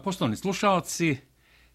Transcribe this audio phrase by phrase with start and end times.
[0.00, 1.16] Poštovani slušalci,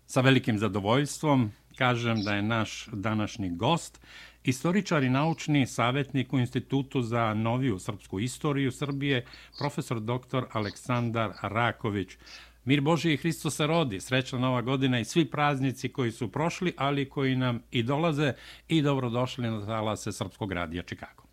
[0.06, 4.02] sa velikim zadovoljstvom kažem da je naš današnji gost
[4.44, 9.26] istoričar i naučni savjetnik u Institutu za noviju srpsku istoriju Srbije,
[9.58, 10.44] profesor dr.
[10.52, 12.18] Aleksandar Raković.
[12.66, 16.74] Mir Boži i Hristo se rodi, srećna nova godina i svi praznici koji su prošli,
[16.78, 18.34] ali koji nam i dolaze
[18.68, 21.24] i dobrodošli na talase Srpskog radija Čikago.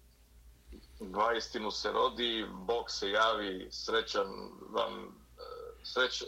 [1.01, 4.27] Dva istinu se rodi, Bog se javi, srećan
[4.71, 5.24] vam
[5.85, 6.25] sreć, e,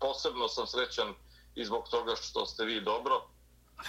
[0.00, 1.14] posebno sam srećan
[1.54, 3.14] i zbog toga što ste vi dobro.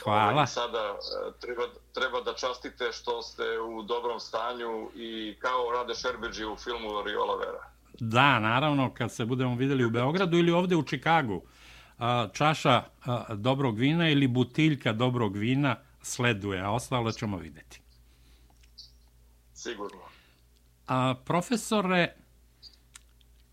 [0.03, 0.47] Hvala.
[0.47, 1.63] Sada e, treba,
[1.93, 7.35] treba da častite što ste u dobrom stanju i kao Rade Šerbeđi u filmu Riola
[7.35, 7.71] Vera.
[7.99, 11.41] Da, naravno, kad se budemo videli u Beogradu ili ovde u Čikagu,
[12.33, 12.83] čaša
[13.29, 17.81] dobrog vina ili butiljka dobrog vina sleduje, a ostalo ćemo videti.
[19.53, 20.01] Sigurno.
[20.87, 22.15] A, profesore,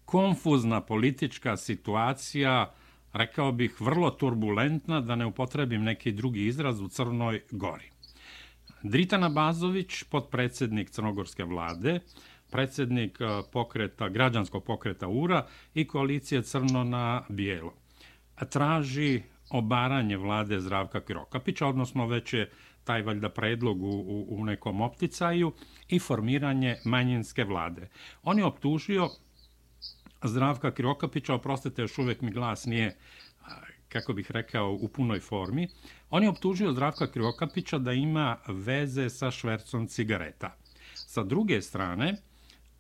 [0.09, 2.73] konfuzna politička situacija,
[3.13, 7.91] rekao bih, vrlo turbulentna, da ne upotrebim neki drugi izraz, u Crnoj Gori.
[8.83, 12.01] Dritana Bazović, podpredsednik Crnogorske vlade,
[12.51, 17.75] predsjednik e, pokreta, građanskog pokreta URA i koalicije Crno na Bijelo.
[18.51, 22.51] Traži obaranje vlade Zdravka Kirokapića, odnosno već je
[22.85, 25.53] taj valjda predlog u, u, u nekom opticaju
[25.89, 27.89] i formiranje manjinske vlade.
[28.23, 29.09] On je optužio
[30.23, 32.97] Zdravka Kirokapića, oprostite, još uvek mi glas nije,
[33.89, 35.69] kako bih rekao, u punoj formi.
[36.11, 40.57] On je optužio Zdravka Kirokapića da ima veze sa švercom cigareta.
[40.95, 42.17] Sa druge strane,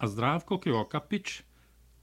[0.06, 1.42] Zdravko Kirokapić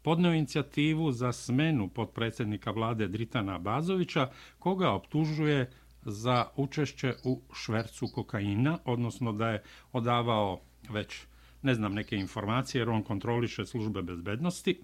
[0.02, 8.80] podneo inicijativu za smenu podpredsednika vlade Dritana Bazovića, koga optužuje za učešće u švercu kokaina,
[8.86, 11.22] odnosno da je odavao već,
[11.62, 14.82] ne znam, neke informacije, jer on kontroliše službe bezbednosti.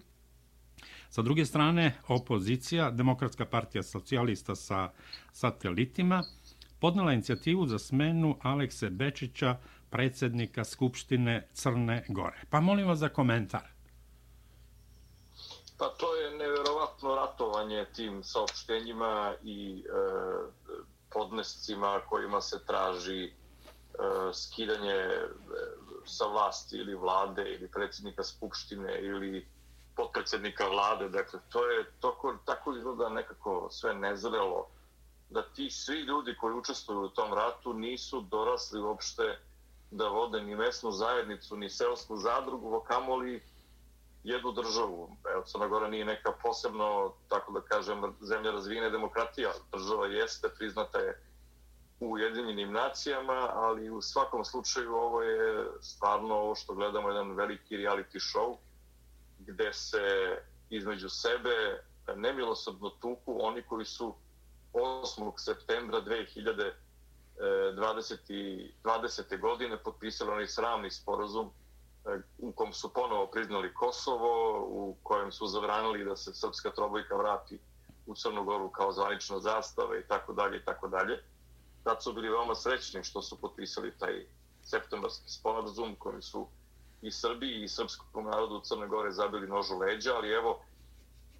[1.11, 4.89] Sa druge strane, opozicija, Demokratska partija socijalista sa
[5.31, 6.23] satelitima,
[6.79, 9.57] podnela inicijativu za smenu Alekse Bečića,
[9.89, 12.41] predsjednika Skupštine Crne Gore.
[12.49, 13.67] Pa molim vas za komentar.
[15.77, 19.91] Pa to je nevjerovatno ratovanje tim saopštenjima i e,
[21.09, 23.31] podnescima kojima se traži e,
[24.33, 25.27] skidanje e,
[26.05, 29.47] sa vlasti ili vlade ili predsjednika Skupštine ili
[29.95, 34.67] potpredsjednika vlade, dakle, to je toko, tako izgleda nekako sve nezrelo,
[35.29, 39.39] da ti svi ljudi koji učestvuju u tom ratu nisu dorasli uopšte
[39.91, 43.43] da vode ni mesnu zajednicu, ni seosku zadrugu, a kamoli
[44.23, 45.17] jednu državu.
[45.33, 49.51] Evo, Crna Gora nije neka posebno, tako da kažem, zemlja razvijene demokratija.
[49.71, 51.23] Država jeste, priznata je
[51.99, 57.77] u Ujedinjenim nacijama, ali u svakom slučaju ovo je stvarno ovo što gledamo, jedan veliki
[57.77, 58.57] reality show,
[59.51, 60.37] gde se
[60.69, 61.83] između sebe
[62.15, 64.15] nemilosrdno tuku oni koji su
[64.73, 65.31] 8.
[65.37, 66.71] septembra 2020.
[68.83, 69.39] 20.
[69.39, 71.49] godine potpisali onaj sramni sporazum
[72.05, 77.15] e, u kom su ponovo priznali Kosovo, u kojem su zavranili da se srpska trobojka
[77.15, 77.59] vrati
[78.05, 81.23] u Crnogoru kao zvanična zastava i tako dalje i tako dalje.
[81.83, 84.25] Tad su bili veoma srećni što su potpisali taj
[84.63, 86.47] septembarski sporazum kojim su
[87.01, 90.61] i Srbiji i srpskom narodu u Crne Gore zabili nožu leđa, ali evo,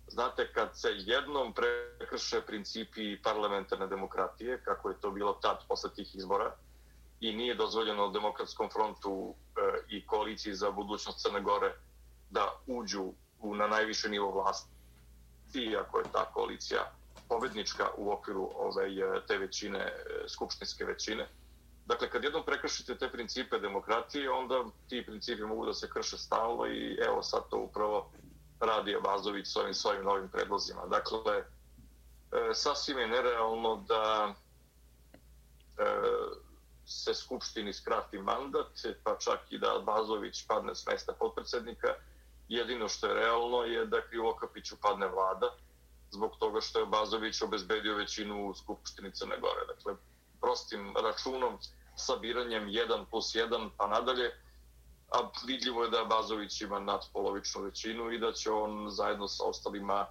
[0.08, 6.16] znate, kad se jednom prekrše principi parlamentarne demokratije, kako je to bilo tad posle tih
[6.16, 6.56] izbora,
[7.20, 11.74] i nije dozvoljeno demokratskom frontu e, i koaliciji za budućnost Crne Gore
[12.30, 14.70] da uđu u, na najviše nivo vlasti,
[15.54, 16.92] iako je ta koalicija
[17.30, 19.94] pobednička u okviru ove, e, te većine, e,
[20.28, 21.28] skupštinske većine,
[21.86, 26.68] Dakle, kad jednom prekršite te principe demokratije, onda ti principi mogu da se krše stalno
[26.68, 28.12] i evo sad to upravo
[28.60, 30.82] radi Abazović s ovim svojim novim predlozima.
[30.86, 31.46] Dakle, e,
[32.54, 34.34] sasvim je nerealno da
[35.78, 35.86] e,
[36.86, 38.68] se Skupštini skrati mandat,
[39.04, 41.88] pa čak i da Abazović padne s mesta potpredsednika.
[42.48, 45.56] Jedino što je realno je da Krivokapiću padne vlada,
[46.12, 49.66] zbog toga što je Abazović obezbedio većinu u Skupštini Crne Gore.
[49.68, 49.94] Dakle,
[50.42, 51.58] prostim računom,
[52.02, 54.32] sabiranjem 1 plus 1 pa nadalje,
[55.12, 60.08] a vidljivo je da Bazović ima nadpolovičnu većinu i da će on zajedno sa ostalima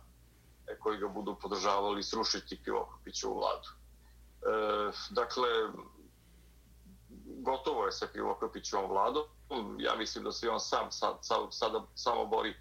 [0.67, 3.69] e, koji ga budu podržavali srušiti Krivokapiću u vladu.
[3.69, 5.49] E, dakle,
[7.43, 9.25] gotovo je sa Krivokapićom vladom.
[9.79, 12.55] Ja mislim da se on sam sad, sad, sada samo bori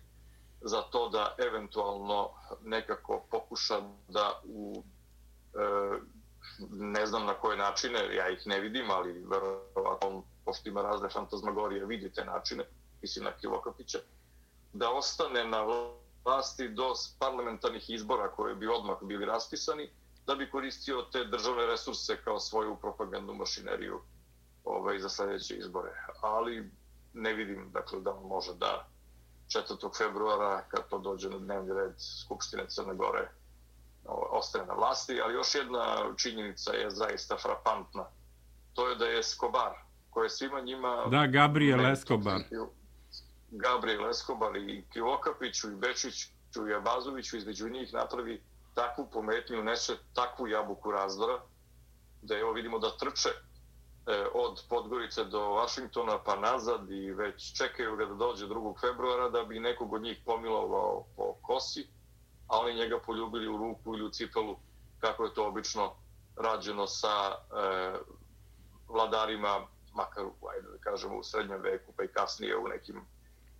[0.62, 2.30] za to da eventualno
[2.64, 4.84] nekako pokuša da u
[5.54, 6.19] e,
[6.72, 11.86] ne znam na koje načine, ja ih ne vidim, ali verovatno, pošto ima razne fantazmagorije,
[11.86, 12.64] vidite načine,
[13.02, 14.00] mislim na Kivokapića,
[14.74, 15.66] da ostane na
[16.26, 19.90] vlasti do parlamentarnih izbora koje bi odmah bili raspisani,
[20.26, 24.02] da bi koristio te državne resurse kao svoju propagandnu mašineriju
[24.64, 25.92] ovaj, za sljedeće izbore.
[26.22, 26.72] Ali
[27.14, 28.88] ne vidim dakle, da može da
[29.48, 29.98] 4.
[29.98, 33.32] februara, kad to dođe na dnevni red Skupštine Crne Gore,
[34.06, 35.22] ostane na vlasti.
[35.22, 38.06] Ali još jedna činjenica je zaista frapantna.
[38.74, 39.72] To je da je Escobar,
[40.10, 41.06] koje je svima njima...
[41.12, 42.42] Da, Gabriel Escobar.
[43.52, 48.42] Gabriel Escobar i Kivokapiću i Bečiću i Abazoviću između njih napravi
[48.74, 51.40] takvu pometnju, neće takvu jabuku razdora,
[52.22, 57.96] da evo vidimo da trče e, od Podgorice do Vašingtona pa nazad i već čekaju
[57.96, 58.80] ga da dođe 2.
[58.82, 61.88] februara da bi nekog od njih pomilovao po kosi,
[62.50, 64.56] a oni njega poljubili u ruku ili u cipelu,
[65.00, 65.94] kako je to obično
[66.36, 67.94] rađeno sa e,
[68.88, 70.24] vladarima, makar
[70.54, 73.02] ajde da kažemo u srednjem veku, pa i kasnije u nekim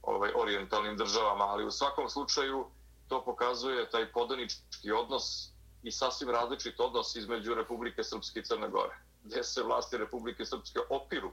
[0.02, 2.66] ovaj, orientalnim državama, ali u svakom slučaju
[3.08, 5.52] to pokazuje taj podanički odnos
[5.84, 10.80] i sasvim različit odnos između Republike Srpske i Crne Gore, gdje se vlasti Republike Srpske
[10.90, 11.32] opiru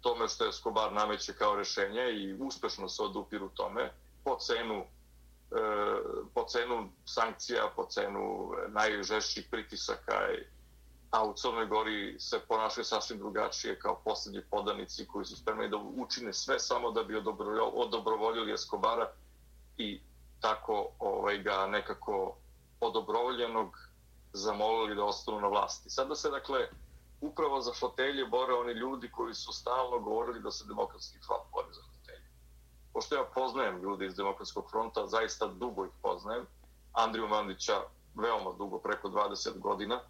[0.00, 3.92] tome što je Skobar nameće kao rešenje i uspešno se odupiru tome
[4.24, 4.84] po cenu
[5.50, 5.60] E,
[6.34, 10.46] po cenu sankcija, po cenu e, najžešćih pritisaka e,
[11.10, 15.76] a u Crnoj Gori se ponašaju sasvim drugačije kao posljednji podanici koji su spremni da
[15.76, 17.22] učine sve samo da bi
[17.74, 19.10] odobrovoljili Eskobara
[19.76, 20.00] i
[20.40, 22.36] tako ovaj, ga nekako
[22.80, 23.78] odobrovoljenog
[24.32, 25.90] zamolili da ostanu na vlasti.
[25.90, 26.68] Sada se, dakle,
[27.20, 31.68] upravo za fotelje bore oni ljudi koji su stalno govorili da se demokratski front bori
[31.72, 31.87] za.
[32.98, 36.46] Pošto ja poznajem ljudi iz demokratskog fronta, zaista dugo ih poznajem,
[36.92, 37.82] Andriju Mandića
[38.14, 40.00] veoma dugo, preko 20 godina,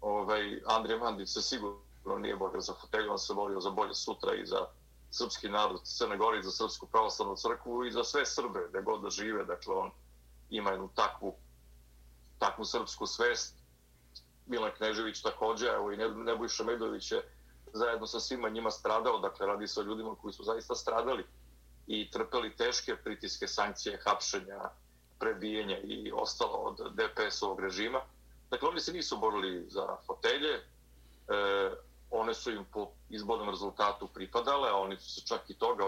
[0.00, 4.34] ovaj, Andrija Mandić se sigurno nije borio za fotelju, on se borio za bolje sutra
[4.34, 4.66] i za
[5.10, 9.10] srpski narod Crne Gore, za Srpsku pravoslavnu crkvu i za sve Srbe, da god da
[9.10, 9.44] žive.
[9.44, 9.90] Dakle, on
[10.50, 11.34] ima jednu takvu,
[12.38, 13.54] takvu srpsku svest.
[14.46, 17.22] Milan Knežević također, evo i Nebojša Medović je
[17.72, 19.18] zajedno sa svima njima stradao.
[19.18, 21.24] Dakle, radi se o ljudima koji su zaista stradali
[21.86, 24.60] i trpeli teške pritiske, sankcije, hapšenja,
[25.18, 28.00] prebijenja i ostalo od DPS-ovog režima.
[28.50, 30.62] Dakle, oni se nisu borili za fotelje, e,
[32.10, 35.84] one su im po izbornom rezultatu pripadale, a oni su se čak i toga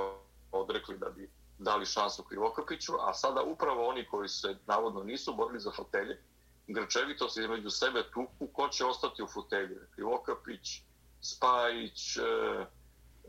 [0.52, 5.60] odrekli da bi dali šansu Krivokapiću, a sada upravo oni koji se navodno nisu borili
[5.60, 6.22] za fotelje,
[6.66, 9.88] grčevito se između sebe tuku ko će ostati u fotelje.
[9.94, 10.82] Krivokapić,
[11.20, 12.20] Spajić, e,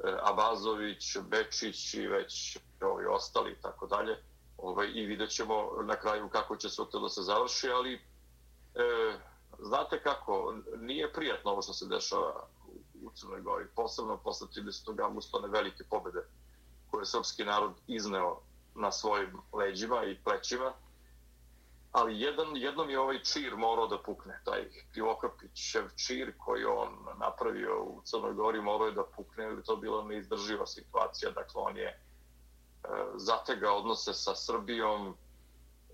[0.04, 4.18] E, Abazović, Bečić i već ovi ostali i tako dalje.
[4.58, 8.00] Ovaj, I vidjet ćemo na kraju kako će sve to da se završi, ali e,
[9.60, 12.48] znate kako, nije prijatno ovo što se dešava
[13.04, 15.04] u Crnoj Gori, posebno posle 30.
[15.04, 16.20] augusta one velike pobede
[16.92, 18.42] koje je srpski narod izneo
[18.76, 20.74] na svojim leđima i plećima.
[21.96, 26.90] Ali jedan, jednom je ovaj čir morao da pukne, taj Krivokapićev čir koji on
[27.20, 31.32] napravio u Crnoj Gori morao je da pukne, ili to bila neizdrživa situacija.
[31.32, 31.98] Dakle, on je e,
[33.16, 35.16] zategao odnose sa Srbijom,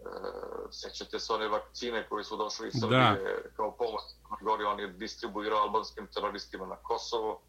[0.01, 3.50] E, sećate se one vakcine koje su došle iz Srbije da.
[3.56, 4.01] kao pomoć
[4.42, 7.42] gori on je distribuirao albanskim teroristima na Kosovo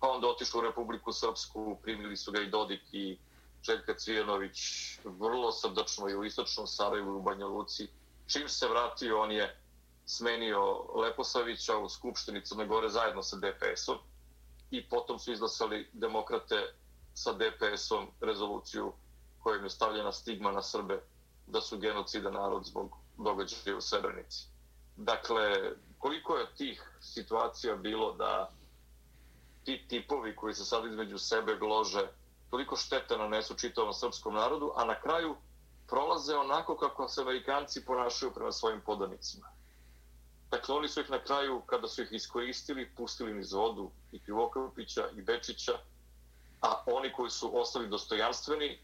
[0.00, 3.18] pa onda otišao u Republiku Srpsku primili su ga i Dodik i
[3.62, 4.58] Željka Cvijanović,
[5.04, 7.88] vrlo srdačno i u istočnom Sarajevu u Banja Luci
[8.26, 9.60] čim se vratio on je
[10.06, 13.98] smenio Leposavića u Skupštini Crne Gore zajedno sa DPS-om
[14.70, 16.74] i potom su izglasali demokrate
[17.14, 18.92] sa DPS-om rezoluciju
[19.38, 21.02] kojim je stavljena stigma na Srbe
[21.46, 24.46] da su genocida narod zbog događaja u Srebrenici.
[24.96, 28.50] Dakle, koliko je tih situacija bilo da
[29.64, 32.08] ti tipovi koji se sad između sebe glože,
[32.50, 35.36] toliko štete nanesu čitavom srpskom narodu, a na kraju
[35.88, 39.46] prolaze onako kako se Amerikanci ponašaju prema svojim podanicima.
[40.50, 45.08] Dakle, oni su ih na kraju, kada su ih iskoristili, pustili niz vodu i Krivokovića
[45.16, 45.72] i Bečića,
[46.62, 48.78] a oni koji su ostali dostojanstveni,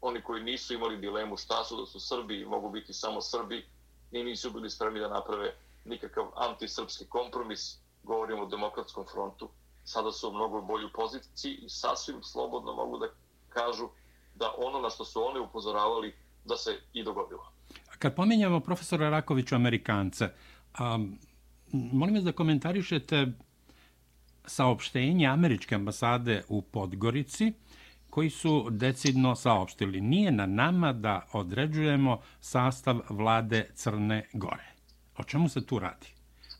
[0.00, 3.66] oni koji nisu imali dilemu šta su da su Srbi i mogu biti samo Srbi
[4.12, 9.48] i nisu bili spremni da naprave nikakav antisrpski kompromis, govorimo o demokratskom frontu,
[9.84, 13.06] sada su u mnogo bolju poziciji i sasvim slobodno mogu da
[13.48, 13.88] kažu
[14.34, 16.14] da ono na što su oni upozoravali
[16.44, 17.52] da se i dogodilo.
[17.98, 20.28] Kad pominjamo profesora Rakovića Amerikanca,
[20.80, 21.18] um,
[21.72, 23.26] molim vas da komentarišete
[24.46, 27.52] saopštenje američke ambasade u Podgorici,
[28.10, 34.74] koji su decidno saopštili nije na nama da određujemo sastav vlade Crne Gore.
[35.18, 36.06] O čemu se tu radi?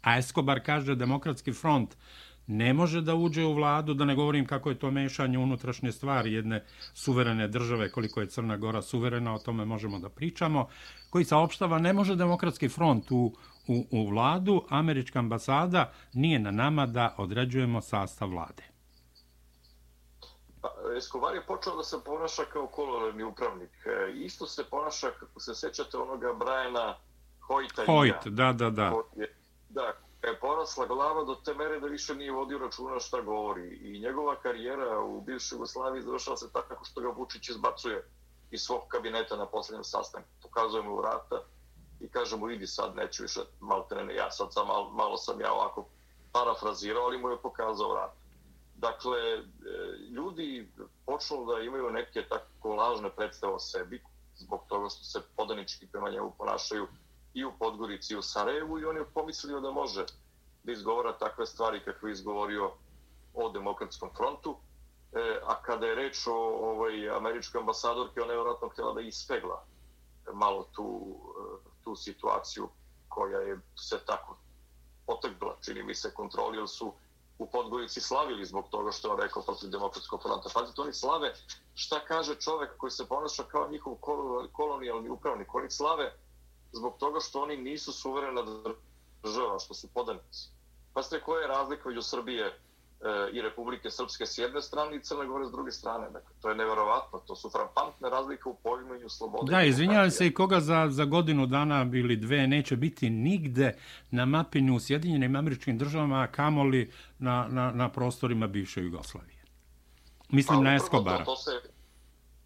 [0.02, 1.96] A Escobar kaže demokratski front
[2.46, 6.32] ne može da uđe u vladu, da ne govorim kako je to mešanje unutrašnje stvari
[6.32, 10.68] jedne suverene države, koliko je Crna Gora suverena, o tome možemo da pričamo,
[11.10, 13.32] koji saopštava ne može demokratski front u,
[13.68, 18.62] u, u vladu, američka ambasada nije na nama da određujemo sastav vlade.
[20.60, 23.70] Pa, Escobar je počeo da se ponaša kao kolorni upravnik.
[23.86, 26.96] E, isto se ponaša, kako se sećate onoga Briana
[27.48, 27.86] Hoyta.
[27.86, 28.92] Hoyt, da, da, da.
[29.68, 29.92] Da,
[30.26, 33.76] je porasla glava do te mere da više nije vodio računa šta govori.
[33.82, 38.08] I njegova karijera u bivšoj Jugoslaviji završala se tako što ga Vučić izbacuje
[38.50, 40.28] iz svog kabineta na posljednjem sastanku.
[40.42, 41.42] Pokazuje mu vrata
[42.00, 45.40] i kaže mu idi sad, neću više malo trene, ja sad sam malo, malo sam
[45.40, 45.86] ja ovako
[46.32, 48.16] parafrazirao, ali mu je pokazao vrata.
[48.76, 49.42] Dakle, e,
[50.10, 50.68] ljudi
[51.06, 54.02] počnu da imaju neke tako lažne predstave o sebi,
[54.36, 56.86] zbog toga što se podanički prema njemu ponašaju
[57.34, 60.06] i u Podgorici i u Sarajevu i on je pomislio da može
[60.62, 62.70] da izgovara takve stvari kakve je izgovorio
[63.34, 64.56] o demokratskom frontu.
[65.12, 66.34] E, a kada je reč o
[66.70, 69.64] ovoj američkoj ambasadorki, ona je vjerojatno htjela da ispegla
[70.32, 71.16] malo tu,
[71.64, 72.68] e, tu situaciju
[73.08, 74.36] koja je se tako
[75.06, 76.92] potegla, čini mi se, kontroli, jer su
[77.38, 80.48] u Podgorici slavili zbog toga što je rekao protiv demokratskog fronta.
[80.54, 81.34] Pazite, oni slave
[81.74, 83.94] šta kaže čovek koji se ponaša kao njihov
[84.52, 85.54] kolonijalni upravnik.
[85.54, 86.12] Oni slave
[86.74, 88.42] zbog toga što oni nisu suverena
[89.22, 90.48] država, što su podanici.
[90.92, 92.52] Pa ste koja je razlika među Srbije e,
[93.32, 96.10] i Republike Srpske s jedne strane i Crne Gore s druge strane.
[96.10, 97.18] Dakle, to je neverovatno.
[97.18, 99.52] To su frampantne razlike u poimanju slobode.
[99.52, 103.78] Da, izvinjavam se i koga za, za godinu dana ili dve neće biti nigde
[104.10, 109.44] na mapinu u Sjedinjenim američkim državama, a kamoli na, na, na prostorima bivše Jugoslavije.
[110.28, 111.24] Mislim pa, na Escobara.
[111.24, 111.50] To, to se,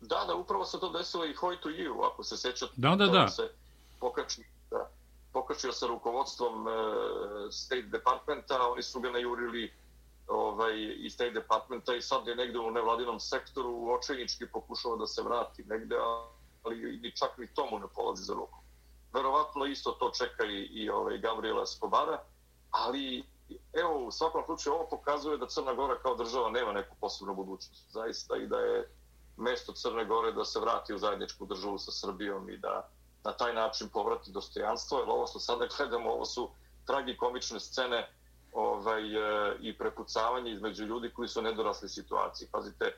[0.01, 2.73] da, da, upravo se to desilo i Hojtu Iu, ako se sećate.
[2.77, 3.29] Da, da, da.
[3.29, 3.43] Se,
[4.01, 4.91] pokači, da,
[5.33, 6.73] pokačio sa rukovodstvom e,
[7.51, 9.73] State Departmenta, oni su ga najurili
[10.27, 15.23] ovaj, iz State Departmenta i sad je negde u nevladinom sektoru očajnički pokušao da se
[15.23, 15.97] vrati negde,
[16.63, 18.61] ali ni čak ni tomu ne polazi za rukom.
[19.13, 22.23] Verovatno isto to čeka i, i ovaj, Gabriela Skobara,
[22.71, 23.25] ali
[23.73, 27.91] evo, u svakom slučaju ovo pokazuje da Crna Gora kao država nema neku posebnu budućnost.
[27.91, 28.91] Zaista i da je
[29.37, 32.91] mesto Crne Gore da se vrati u zajedničku državu sa Srbijom i da
[33.29, 36.51] na taj način povrati dostojanstvo, jer ovo što sada gledamo, ovo su
[36.87, 38.09] tragikomične scene
[38.53, 42.49] ovaj, e, i prepucavanje između ljudi koji su nedorasli situaciji.
[42.53, 42.95] Pazite,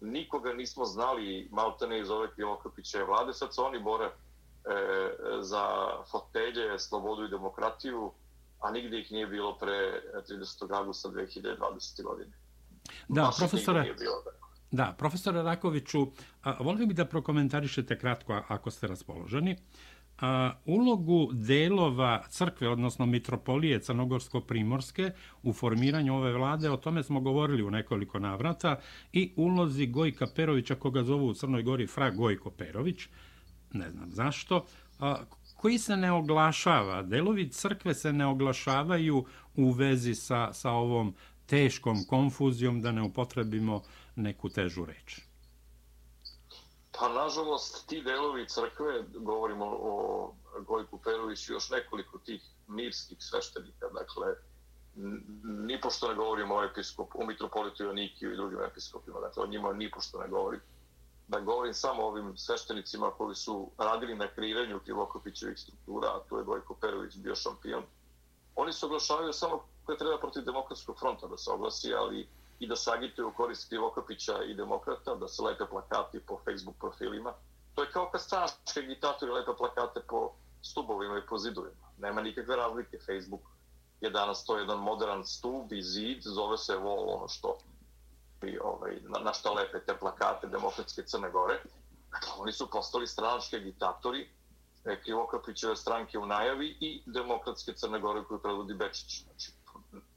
[0.00, 4.12] nikoga nismo znali maltene iz ove Krivokapiće vlade, sad se oni bore e,
[5.40, 5.64] za
[6.10, 8.12] fotelje, slobodu i demokratiju,
[8.60, 10.76] a nigde ih nije bilo pre 30.
[10.78, 12.02] augusta 2020.
[12.02, 12.32] godine.
[13.08, 14.41] Da, Baš profesore, Da,
[14.72, 16.06] Da, profesore Rakoviću,
[16.60, 19.56] volio bi da prokomentarišete kratko ako ste raspoloženi.
[20.20, 25.10] A, ulogu delova crkve, odnosno mitropolije Crnogorsko-Primorske
[25.42, 28.80] u formiranju ove vlade, o tome smo govorili u nekoliko navrata,
[29.12, 33.08] i ulozi Gojka Perovića, koga zovu u Crnoj Gori Fra Gojko Perović,
[33.72, 34.64] ne znam zašto,
[34.98, 35.16] a,
[35.56, 39.24] koji se ne oglašava, delovi crkve se ne oglašavaju
[39.56, 41.14] u vezi sa, sa ovom
[41.46, 43.82] teškom konfuzijom, da ne upotrebimo
[44.16, 45.20] neku težu reč?
[46.98, 50.34] Pa, nažalost, ti delovi crkve, govorimo o
[50.66, 54.34] Gojku Peroviću i još nekoliko tih mirskih sveštenika, dakle,
[55.66, 59.90] nipošto ne govorimo o episkopu, o mitropolitu Jonikiju i drugim episkopima, dakle, o njima ni
[59.90, 60.60] pošto ne govorim.
[61.28, 66.36] Da govorim samo o ovim sveštenicima koji su radili na kreiranju Krivokopićevih struktura, a tu
[66.36, 67.82] je Gojko Perović bio šampion.
[68.54, 72.28] Oni se oglašavaju samo koje treba protiv demokratskog fronta da se oglasi, ali
[72.62, 77.32] i da sagituju u korist Krivokapića i demokrata, da se lepe plakati po Facebook profilima.
[77.74, 81.86] To je kao kad stranski agitatori lepe plakate po stubovima i po zidovima.
[81.98, 82.98] Nema nikakve razlike.
[82.98, 83.42] Facebook
[84.00, 87.58] je danas to jedan modern stub i zid, zove se Wall, ono što
[88.42, 91.62] i, ovaj, na, na šta lepe te plakate demokratske Crne Gore.
[92.10, 94.28] Dakle, oni su postali stranački agitatori
[95.02, 99.22] Krivokapićeve stranke u najavi i demokratske Crne Gore koju predvodi Bečić.
[99.24, 99.52] Znači,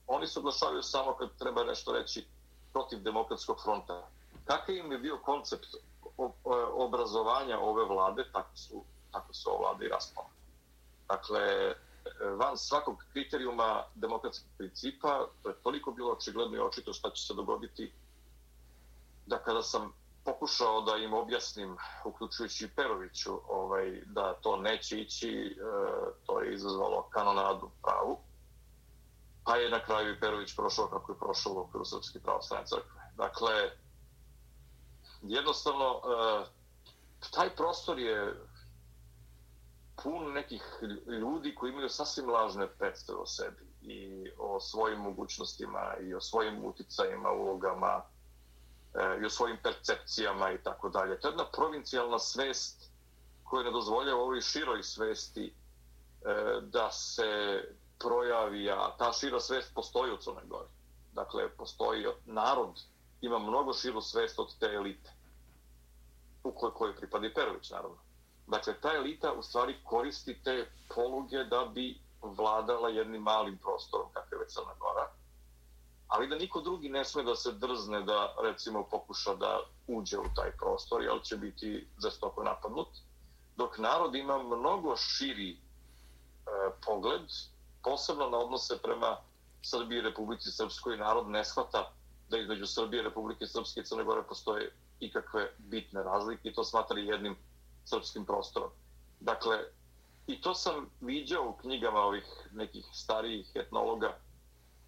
[0.07, 2.27] oni se oglašavaju samo kad treba nešto reći
[2.74, 4.07] protiv demokratskog fronta.
[4.45, 5.75] Kakav im je bio koncept
[6.74, 10.29] obrazovanja ove vlade, tako su, tako su ova vlada i raspala.
[11.07, 11.74] Dakle,
[12.38, 17.33] van svakog kriterijuma demokratskih principa, to je toliko bilo očigledno i očito šta će se
[17.33, 17.93] dogoditi,
[19.25, 19.93] da kada sam
[20.25, 25.65] pokušao da im objasnim, uključujući Peroviću, ovaj, da to neće ići, e,
[26.25, 28.17] to je izazvalo kanonadu pravu
[29.45, 33.01] pa je na kraju i Perović prošao kako je prošao u okviru Srpske pravoslavne crkve.
[33.17, 33.71] Dakle,
[35.21, 36.47] jednostavno, uh,
[37.31, 38.33] taj prostor je
[40.03, 40.63] pun nekih
[41.07, 46.65] ljudi koji imaju sasvim lažne predstave o sebi i o svojim mogućnostima i o svojim
[46.65, 48.01] uticajima, ulogama
[48.93, 51.19] eh, i o svojim percepcijama i tako dalje.
[51.19, 52.91] To je jedna provincijalna svest
[53.43, 55.53] koja ne dozvoljava ovoj široj svesti
[56.25, 57.61] eh, da se
[57.99, 60.69] projavi, a ta šira svest postoji u Crnoj Gori.
[61.13, 62.81] Dakle, postoji narod,
[63.21, 65.13] ima mnogo širu svest od te elite
[66.43, 67.97] u kojoj, kojoj pripadi Perović, naravno.
[68.47, 74.35] Dakle, ta elita u stvari koristi te poluge da bi vladala jednim malim prostorom, kakve
[74.35, 75.11] je već Crna Gora,
[76.07, 80.33] ali da niko drugi ne sme da se drzne da, recimo, pokuša da uđe u
[80.35, 82.87] taj prostor, jer će biti zastoko napadnut,
[83.55, 85.57] dok narod ima mnogo širi e,
[86.85, 87.21] pogled,
[87.85, 89.17] posebno na odnose prema
[89.61, 91.91] Srbiji i Republici Srpskoj, narod ne shvata
[92.29, 97.05] da između Srbije, Republike Srpske i Crne Gore postoje ikakve bitne razlike i to smatali
[97.05, 97.35] jednim
[97.85, 98.69] srpskim prostorom.
[99.19, 99.57] Dakle,
[100.27, 104.17] i to sam viđao u knjigama ovih nekih starijih etnologa,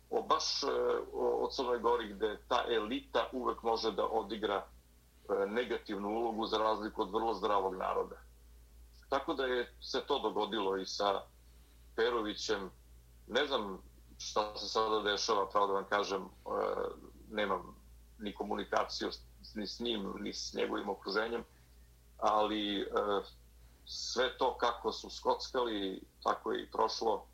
[0.09, 0.67] o baš e,
[1.13, 7.01] o, Crnoj Gori gde ta elita uvek može da odigra e, negativnu ulogu za razliku
[7.01, 8.15] od vrlo zdravog naroda.
[9.09, 11.21] Tako da je se to dogodilo i sa
[11.95, 12.71] Perovićem.
[13.27, 13.81] Ne znam
[14.17, 16.27] šta se sada dešava, pravo da vam kažem, e,
[17.31, 17.75] nemam
[18.19, 19.09] ni komunikaciju
[19.55, 21.43] ni s njim, ni s njegovim okruženjem,
[22.17, 22.85] ali e,
[23.85, 27.25] sve to kako su skockali, tako je i prošlo.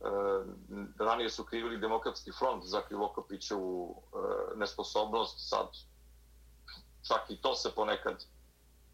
[0.00, 0.04] E,
[0.98, 4.18] ranije su krivili demokratski front za Krivokapićevu e,
[4.56, 5.68] nesposobnost, sad
[7.08, 8.24] čak i to se ponekad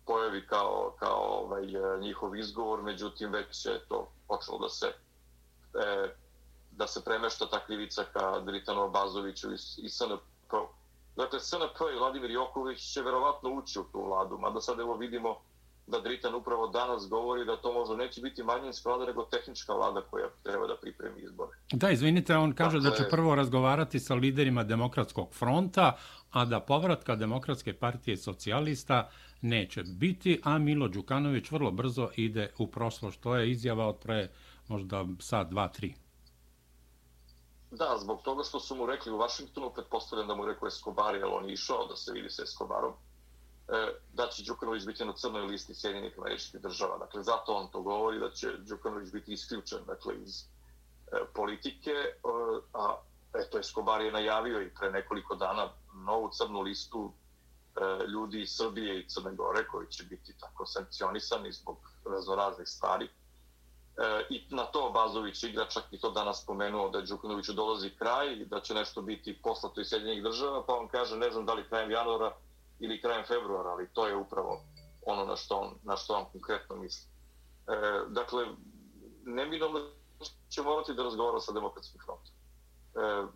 [0.07, 4.93] pojavi kao, kao ovaj, e, njihov izgovor, međutim već je to počelo da se
[5.75, 6.15] e,
[6.71, 10.53] da se premešta ta krivica ka Dritanu Bazoviću i, i SNP.
[11.17, 15.37] Dakle, SNP i Vladimir Joković će verovatno ući u tu vladu, mada sad evo vidimo
[15.87, 20.01] da Dritan upravo danas govori da to možda neće biti manjinska vlada, nego tehnička vlada
[20.11, 21.51] koja treba da pripremi izbore.
[21.73, 25.97] Da, izvinite, on kaže dakle, da će dakle- prvo razgovarati sa liderima Demokratskog fronta,
[26.31, 32.67] a da povratka Demokratske partije socijalista neće biti, a Milo Đukanović vrlo brzo ide u
[32.67, 34.29] prošlo, što je izjava od pre
[34.69, 35.95] možda sad, dva, tri.
[37.71, 41.25] Da, zbog toga što su mu rekli u Vašingtonu, pretpostavljam da mu rekao Escobar, jer
[41.25, 45.75] on išao da se vidi sa Escobarom, e, da će Đukanović biti na crnoj listi
[45.75, 46.99] Sjedinjenih američkih država.
[46.99, 50.47] Dakle, zato on to govori da će Đukanović biti isključen dakle, iz e,
[51.35, 52.15] politike, e,
[52.73, 52.97] a
[53.35, 57.13] eto, Escobar je najavio i pre nekoliko dana novu crnu listu
[58.13, 63.09] ljudi iz Srbije i Crne Gore koji će biti tako sankcionisani zbog raznoraznih stvari.
[63.97, 68.33] E, I na to Bazović igra, čak i to danas spomenuo da Đukanoviću dolazi kraj
[68.33, 71.55] i da će nešto biti poslato iz Sjedinjenih država, pa on kaže ne znam da
[71.55, 72.33] li krajem januara
[72.81, 74.61] ili krajem februara, ali to je upravo
[75.07, 77.09] ono na što on, na što on konkretno misli.
[77.67, 77.73] E,
[78.09, 78.47] dakle,
[79.25, 79.81] neminovno
[80.49, 82.35] će morati da razgovara sa demokratskim frontom.
[82.95, 83.27] E,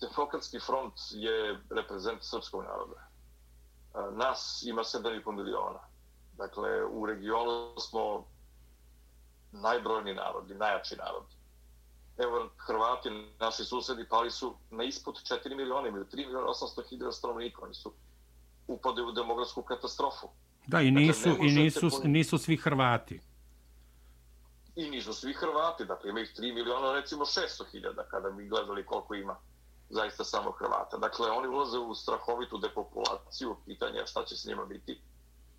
[0.00, 3.00] demokratski front je reprezent srpskog naroda.
[3.00, 5.80] E, nas ima 7,5 miliona.
[6.36, 8.31] Dakle, u regionu smo
[9.52, 11.24] najbrojniji narod i najjači narod.
[12.18, 13.10] Evo, Hrvati,
[13.40, 17.62] naši susedi, pali su na ispod 4 miliona, imaju 3 miliona 800 hiljada stanovnika.
[17.62, 17.92] Oni su
[18.66, 20.28] upade u demografsku katastrofu.
[20.66, 22.08] Da, i dakle, nisu, dakle, i nisu, poni...
[22.08, 23.20] nisu svi Hrvati.
[24.76, 28.86] I nisu svi Hrvati, dakle ima ih 3 miliona, recimo 600 hiljada, kada mi gledali
[28.86, 29.36] koliko ima
[29.90, 30.96] zaista samo Hrvata.
[30.96, 35.00] Dakle, oni ulaze u strahovitu depopulaciju, pitanje šta će s njima biti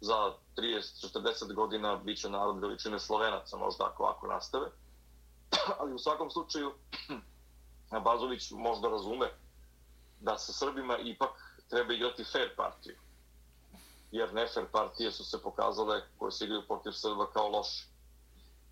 [0.04, 4.68] za 30-40 godina bit će narod veličine Slovenaca, možda ako ovako nastave.
[5.80, 6.74] Ali u svakom slučaju,
[8.06, 9.32] Bazović možda razume
[10.20, 11.30] da sa Srbima ipak
[11.70, 12.96] treba igrati fair partiju.
[14.12, 17.88] Jer ne fair partije su se pokazale koje se igraju protiv Srba kao loše.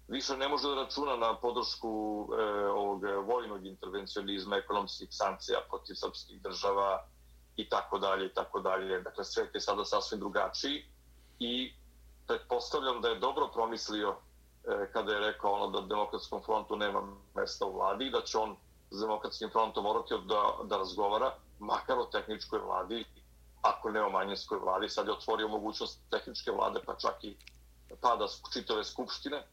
[0.08, 6.42] Više ne može da računa na podršku e, ovog vojnog intervencionizma, ekonomskih sankcija protiv srpskih
[6.42, 7.08] država
[7.56, 9.02] i tako dalje i tako dalje.
[9.02, 10.91] Dakle, svet je sada sasvim drugačiji
[11.42, 11.74] i
[12.28, 17.02] pretpostavljam da je dobro promislio e, kada je rekao ono da demokratskom frontu nema
[17.36, 18.56] mesta u vladi i da će on
[18.92, 23.06] s demokratskim frontom morati da, da razgovara makar o tehničkoj vladi
[23.62, 24.90] ako ne o manjinskoj vladi.
[24.90, 27.38] Sad je otvorio mogućnost tehničke vlade pa čak i
[28.02, 29.44] pada čitave skupštine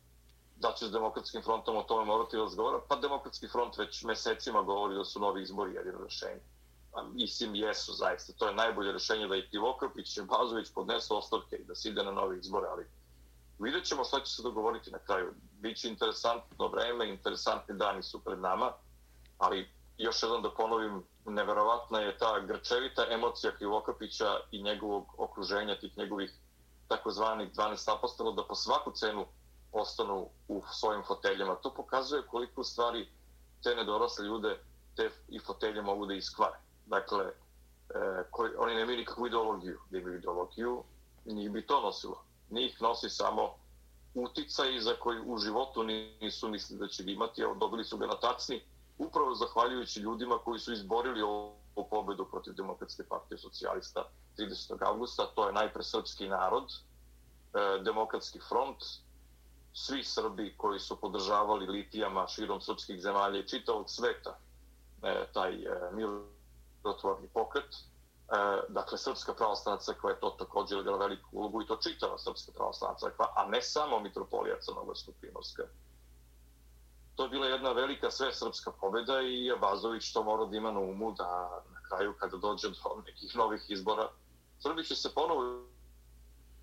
[0.57, 2.81] da će s demokratskim frontom o tome morati razgovara.
[2.89, 6.41] Pa demokratski front već mesecima govori da su novi izbori jedino rešenje
[7.13, 8.33] mislim, jesu zaista.
[8.33, 12.03] To je najbolje rešenje da i Tivokopić i Bazović podnesu ostavke i da se ide
[12.03, 12.87] na novi izbore, ali
[13.59, 15.35] vidjet ćemo šta će se dogovoriti na kraju.
[15.53, 18.73] Biće interesantno vreme, interesantni dani su pred nama,
[19.39, 25.99] ali još jednom da ponovim, neverovatna je ta grčevita emocija Krivokapića i njegovog okruženja, tih
[25.99, 26.33] njegovih
[26.89, 29.27] takozvanih 12 apostola, da po svaku cenu
[29.73, 31.55] ostanu u svojim foteljama.
[31.55, 33.09] To pokazuje koliko stvari
[33.63, 34.61] te nedorasle ljude
[34.97, 36.68] te i fotelje mogu da iskvare.
[36.89, 37.33] Dakle, e,
[38.31, 39.79] koji, oni nemaju nikakvu ideologiju.
[39.91, 40.83] Da imaju ideologiju,
[41.25, 42.25] njih bi to nosilo.
[42.51, 43.55] Njih nosi samo
[44.15, 47.45] uticaj za koji u životu nisu mislili da će imati.
[47.45, 48.63] a dobili su ga na tacni,
[48.99, 54.05] upravo zahvaljujući ljudima koji su izborili ovu pobedu protiv Demokratske partije socijalista
[54.39, 54.87] 30.
[54.87, 55.27] augusta.
[55.35, 58.85] To je najpre srpski narod, e, Demokratski front,
[59.73, 64.39] svi Srbi koji su podržavali litijama širom srpskih zemalja i čitavog sveta
[65.03, 65.91] e, taj e,
[66.89, 67.75] mirotvorni pokret.
[67.75, 68.37] E,
[68.69, 72.97] dakle, Srpska pravoslavna crkva je to također igrala veliku ulogu i to čitava Srpska pravoslavna
[72.99, 75.63] crkva, a ne samo mitropolija Crnogorsko-Primorska.
[77.15, 80.81] To je bila jedna velika sve srpska pobjeda i Abazović to mora da ima na
[80.81, 84.09] umu da na kraju kada dođe do nekih novih izbora
[84.59, 85.65] Srbi će se ponovo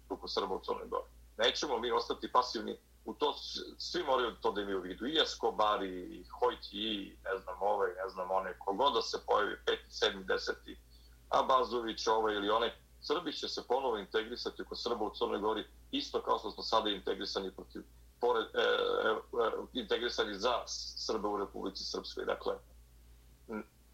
[0.09, 1.09] u Srba u Crnoj Gori.
[1.37, 3.33] Nećemo mi ostati pasivni u to
[3.77, 5.05] svi moraju to da imaju u vidu.
[5.05, 9.55] I Escobar, i Hojti, i ne znam ove, ne znam one, kogod da se pojavi,
[9.65, 9.77] 5.
[9.89, 10.25] 7.
[10.25, 10.75] 10.
[11.29, 16.21] Abazović, ovaj ili onaj, Srbi će se ponovo integrisati oko Srba u Crnoj Gori, isto
[16.21, 17.81] kao što smo sada integrisani protiv
[18.21, 20.63] pored, e, e, e, integrisani za
[20.97, 22.25] Srbe u Republici Srpskoj.
[22.25, 22.53] Dakle,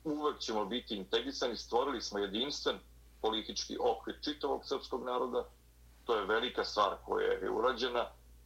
[0.04, 2.80] uvek ćemo biti integrisani, stvorili smo jedinstven
[3.22, 5.46] politički okvir čitavog srpskog naroda,
[6.06, 8.06] to je velika stvar koja je urađena,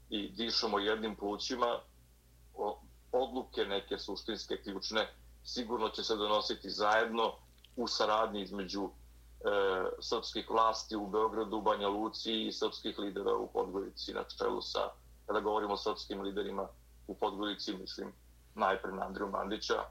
[0.09, 1.79] i dišemo jednim plućima,
[3.11, 5.07] odluke neke suštinske, ključne,
[5.43, 7.33] sigurno će se donositi zajedno
[7.75, 8.89] u saradnji između e,
[9.99, 14.89] srpskih vlasti u Beogradu, Banja Luci i srpskih lidera u Podgorici na čelu sa,
[15.25, 16.67] kada govorimo o srpskim liderima
[17.07, 18.13] u Podgorici, mislim
[18.55, 19.83] najpre na Andriju Mandića,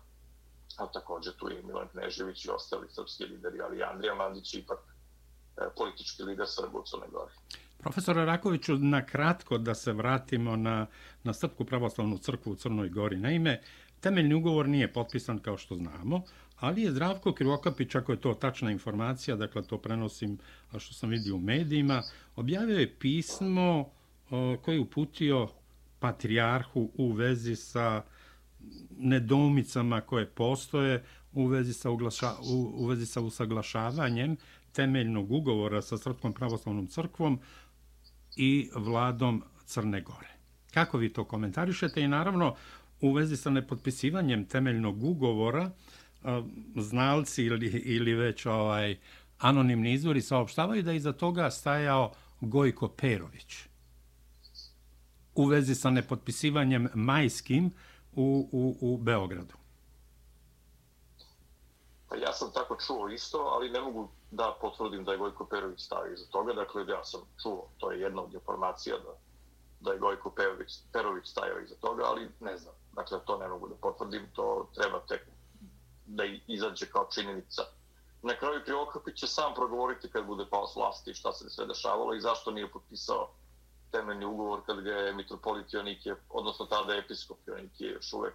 [0.77, 4.79] a takođe tu i Milan Knežević i ostali srpski lideri, ali Andrija Mandić je ipak
[5.57, 7.33] e, politički lider Srba u Crnoj Gori.
[7.85, 10.87] Profesor Rakoviću, na kratko da se vratimo na,
[11.25, 13.17] na Srpku pravoslavnu crkvu u Crnoj Gori.
[13.17, 13.61] Naime,
[14.01, 16.23] temeljni ugovor nije potpisan kao što znamo,
[16.57, 20.39] ali je Zdravko Krivokapić, ako je to tačna informacija, dakle to prenosim
[20.79, 22.03] što sam vidio u medijima,
[22.37, 23.91] objavio je pismo
[24.31, 25.49] o, koje je uputio
[25.99, 28.03] patrijarhu u vezi sa
[28.99, 34.37] nedomicama koje postoje u vezi sa, uglaša, u, u vezi sa usaglašavanjem
[34.73, 37.41] temeljnog ugovora sa Srpskom pravoslavnom crkvom
[38.37, 40.29] i vladom Crne Gore.
[40.75, 42.55] Kako vi to komentarišete i naravno
[43.01, 46.43] u vezi sa nepotpisivanjem temeljnog ugovora e,
[46.77, 48.99] znalci ili, ili već ovaj
[49.39, 53.57] anonimni izvori saopštavaju da iza toga stajao Gojko Perović
[55.35, 57.71] u vezi sa nepotpisivanjem majskim
[58.13, 59.55] u, u, u Beogradu.
[62.09, 65.81] Pa ja sam tako čuo isto, ali ne mogu da potvrdim da je Gojko Perović
[65.81, 66.53] stavio iza toga.
[66.53, 69.15] Dakle, ja sam čuo, to je jedna od informacija da,
[69.81, 72.75] da je Gojko Perović, Perović stavio iza toga, ali ne znam.
[72.93, 75.27] Dakle, to ne mogu da potvrdim, to treba tek
[76.07, 77.63] da izađe kao činjenica.
[78.23, 82.15] Na kraju Krivokapić će sam progovoriti kad bude pao s vlasti šta se sve dešavalo
[82.15, 83.31] i zašto nije potpisao
[83.91, 88.35] temeljni ugovor kad ga je mitropolit Jonikije, odnosno tada episkop Jonikije još uvek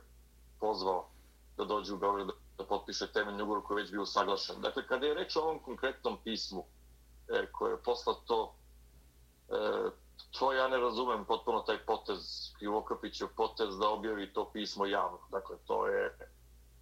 [0.59, 1.09] pozvao
[1.57, 4.61] da dođe u Beograd da potpiše temeljni ugovor koji je već bio saglašen.
[4.61, 6.63] Dakle, kada je reč o ovom konkretnom pismu
[7.29, 8.53] e, koje je poslato,
[9.49, 9.89] e,
[10.39, 15.19] to ja ne razumem potpuno taj potez Krivokapićev potez da objavi to pismo javno.
[15.31, 16.17] Dakle, to je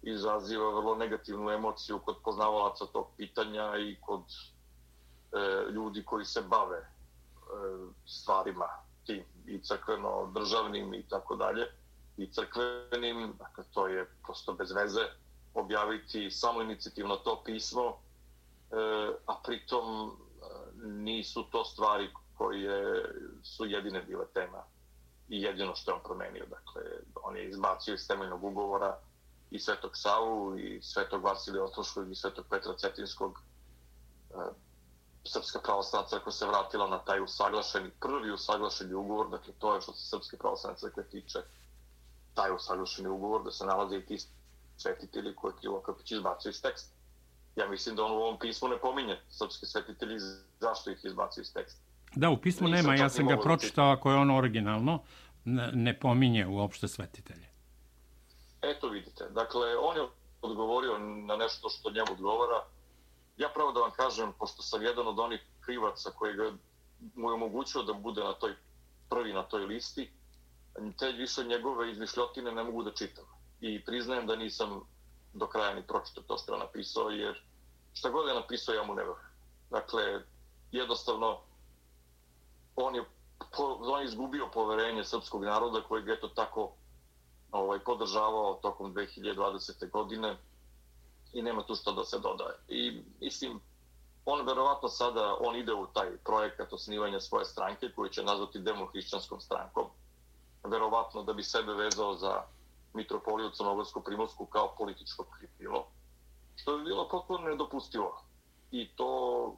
[0.02, 4.22] izaziva vrlo negativnu emociju kod poznavalaca tog pitanja i kod
[5.32, 6.88] e, ljudi koji se bave e,
[8.06, 8.68] stvarima
[9.06, 11.66] tim i crkveno državnim i tako dalje
[12.16, 15.00] i crkvenim, dakle to je prosto bez veze
[15.58, 17.94] objaviti samo inicijativno to pismo, e,
[19.26, 20.12] a pritom e,
[20.86, 23.04] nisu to stvari koje
[23.42, 24.62] su jedine bile tema
[25.28, 26.46] i jedino što je on promenio.
[26.46, 26.82] Dakle,
[27.22, 28.98] on je izbacio iz temeljnog ugovora
[29.50, 33.38] i Svetog Savu i Svetog Vasilija Ostroškog i Svetog Petra Cetinskog.
[34.30, 34.34] E,
[35.24, 39.92] Srpska pravoslavna crkva se vratila na taj usaglašeni, prvi usaglašeni ugovor, dakle to je što
[39.92, 41.38] se Srpske pravoslavne crkve tiče,
[42.34, 44.18] taj usaglašeni ugovor da se nalazi i ti
[44.78, 46.94] svetitelji koje Krivo Kapić izbacio iz teksta.
[47.56, 50.18] Ja mislim da on u ovom pismu ne pominje srpske svetitelji
[50.60, 51.80] zašto ih izbacio iz teksta.
[52.14, 55.02] Da, u pismu Nisam nema, ja sam ga pročitao ako je ono originalno,
[55.72, 57.48] ne pominje uopšte svetitelje.
[58.62, 60.02] Eto vidite, dakle, on je
[60.42, 62.64] odgovorio na nešto što njemu odgovara.
[63.36, 66.52] Ja pravo da vam kažem, pošto sam jedan od onih krivaca koji ga
[67.14, 68.54] mu je omogućio da bude na toj
[69.10, 70.10] prvi na toj listi,
[70.98, 73.24] te više njegove izmišljotine ne mogu da čitam
[73.60, 74.80] i priznajem da nisam
[75.32, 77.42] do kraja ni pročitao to što je napisao, jer
[77.92, 79.18] šta god je napisao, ja mu ne vrlo.
[79.70, 80.22] Dakle,
[80.72, 81.40] jednostavno,
[82.76, 83.04] on je
[83.58, 86.72] on izgubio poverenje srpskog naroda kojeg je to tako
[87.52, 89.90] ovaj, podržavao tokom 2020.
[89.90, 90.36] godine
[91.32, 92.54] i nema tu što da se dodaje.
[92.68, 93.60] I mislim,
[94.24, 99.40] on verovatno sada, on ide u taj projekat osnivanja svoje stranke koji će nazvati demohrišćanskom
[99.40, 99.84] strankom.
[100.64, 102.42] Verovatno da bi sebe vezao za
[102.94, 105.86] mitropoliju Crnogorsko-Primorsku kao političko kripilo.
[106.56, 108.22] Što bi bilo potpuno nedopustivo.
[108.70, 109.56] I to,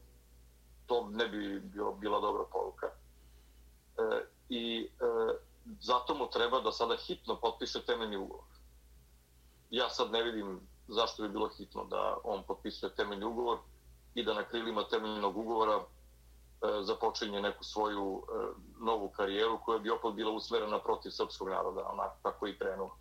[0.87, 2.87] to ne bi bilo, bila dobra poruka.
[2.87, 5.35] E, I e,
[5.81, 8.45] zato mu treba da sada hitno potpiše temeljni ugovor.
[9.71, 13.59] Ja sad ne vidim zašto bi bilo hitno da on potpisuje temeljni ugovor
[14.15, 15.83] i da na krilima temeljnog ugovora e,
[16.83, 18.47] započinje neku svoju e,
[18.85, 22.97] novu karijeru koja bi opet bila usmerena protiv srpskog naroda, onako kako i krenuo.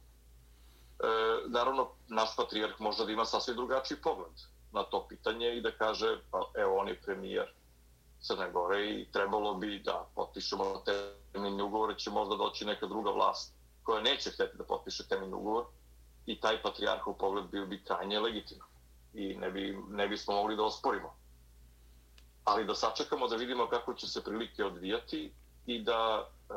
[1.00, 1.06] E,
[1.48, 4.34] naravno, naš patrijarh možda da ima sasvim drugačiji pogled
[4.72, 7.54] na to pitanje i da kaže, pa evo, on je premijer
[8.22, 10.84] Crne Gore i trebalo bi da potpišemo
[11.34, 15.66] temeljni ugovor, će možda doći neka druga vlast koja neće htjeti da potpiše temeljni ugovor
[16.26, 18.68] i taj patrijarhov pogled bio bi krajnje legitiman
[19.14, 21.16] i ne, bi, ne bismo mogli da osporimo.
[22.44, 25.34] Ali da sačekamo da vidimo kako će se prilike odvijati
[25.66, 26.54] i da e,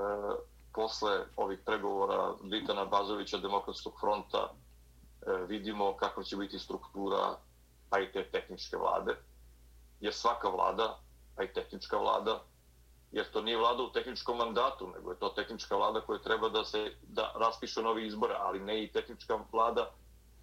[0.74, 7.37] posle ovih pregovora Ditana Bazovića Demokratskog fronta e, vidimo kakva će biti struktura
[7.90, 9.16] pa i te tehničke vlade.
[10.00, 10.98] Jer svaka vlada,
[11.37, 12.42] pa i tehnička vlada,
[13.12, 16.64] jer to nije vlada u tehničkom mandatu, nego je to tehnička vlada koja treba da
[16.64, 19.90] se da raspiše novi izbore, ali ne i tehnička vlada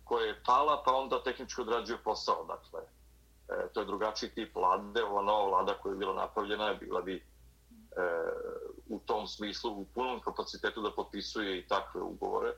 [0.03, 2.45] koja je pala, pa onda tehnički odrađuje posao.
[2.45, 2.81] Dakle,
[3.49, 5.03] e, to je drugačiji tip vlade.
[5.03, 7.21] Ova nova vlada koja je bila napravljena je bila bi e,
[8.89, 12.54] u tom smislu u punom kapacitetu da potpisuje i takve ugovore,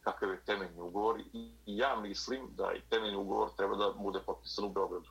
[0.00, 1.20] kakav je temeljni ugovor.
[1.32, 5.08] I ja mislim da i temeljni ugovor treba da bude potpisan u Beogradu.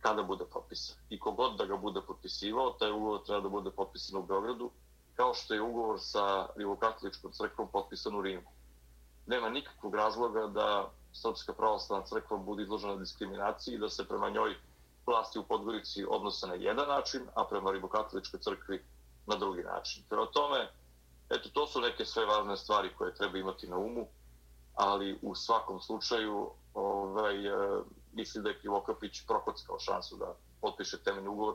[0.00, 0.96] Kada bude potpisan.
[1.08, 4.70] I kogod da ga bude potpisivao, taj ugovor treba da bude potpisan u Beogradu,
[5.14, 8.58] kao što je ugovor sa Rivokatoličkom crkvom potpisan u Rimu
[9.28, 14.54] nema nikakvog razloga da Srpska pravoslavna crkva bude izložena diskriminaciji i da se prema njoj
[15.06, 18.84] vlasti u Podgorici odnose na jedan način, a prema Rimokatoličkoj crkvi
[19.28, 20.02] na drugi način.
[20.08, 20.68] Prema tome,
[21.30, 24.06] eto, to su neke sve važne stvari koje treba imati na umu,
[24.74, 31.28] ali u svakom slučaju ovaj, e, mislim da je Krivokapić prokockao šansu da potpiše temeljni
[31.28, 31.54] ugovor,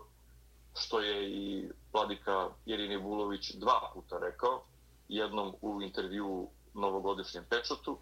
[0.76, 4.64] što je i vladika Jerini Vulović dva puta rekao,
[5.10, 7.98] jednom u intervju novogodišnjem pečatu,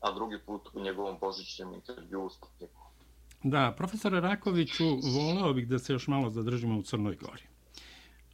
[0.00, 2.82] a drugi put u njegovom božićnjem intervju u Sputniku.
[3.42, 7.51] Da, profesore Rakoviću, voleo bih da se još malo zadržimo u Crnoj Gori.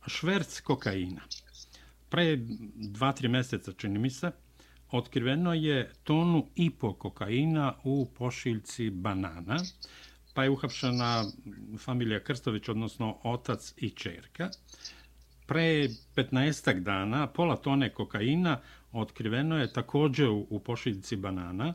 [0.09, 1.21] Šverc kokaina.
[2.09, 2.37] Pre
[2.75, 4.31] dva, tri meseca, čini mi se,
[4.90, 9.57] otkriveno je tonu i po kokaina u pošiljci banana,
[10.35, 11.25] pa je uhapšena
[11.79, 14.51] familija Krstović, odnosno otac i čerka.
[15.47, 18.61] Pre 15 dana pola tone kokaina
[18.92, 21.75] otkriveno je također u, u pošiljci banana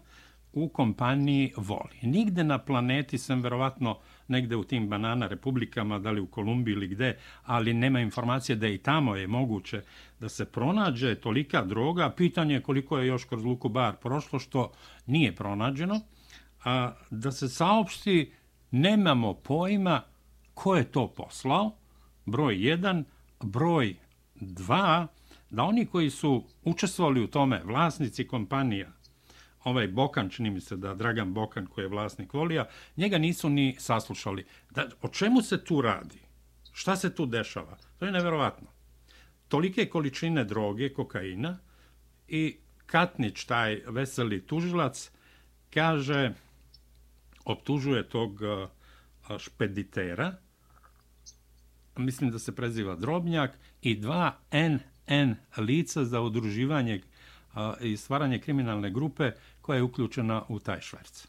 [0.54, 2.00] u kompaniji Voli.
[2.02, 4.00] Nigde na planeti sam verovatno
[4.34, 8.67] negde u tim banana republikama, da li u Kolumbiji ili gde, ali nema informacije da
[8.67, 9.82] i tamo je moguće
[10.19, 12.10] da se pronađe tolika droga.
[12.17, 14.72] Pitanje je koliko je još kroz Luku Bar prošlo, što
[15.08, 16.02] nije pronađeno.
[16.65, 18.32] A, da se saopšti,
[18.72, 20.02] nemamo pojma
[20.54, 21.72] ko je to poslao,
[22.26, 23.04] broj 1,
[23.43, 23.96] broj
[24.36, 25.08] 2,
[25.50, 28.91] da oni koji su učestvovali u tome, vlasnici kompanija,
[29.63, 33.76] ovaj Bokan, čini mi se da Dragan Bokan koji je vlasnik Volija, njega nisu ni
[33.80, 34.45] saslušali.
[34.71, 36.19] Da, o čemu se tu radi?
[36.73, 37.78] Šta se tu dešava?
[37.99, 38.67] To je neverovatno.
[39.47, 41.58] Tolike količine droge, kokaina
[42.28, 45.12] i Katnić, taj veseli tužilac,
[45.73, 46.34] kaže,
[47.45, 48.39] optužuje tog
[49.39, 50.36] špeditera,
[51.97, 57.02] mislim da se preziva Drobnjak, i dva NN lica za udruživanje
[57.82, 59.32] i stvaranje kriminalne grupe
[59.63, 61.28] koja je uključena u taj šverc?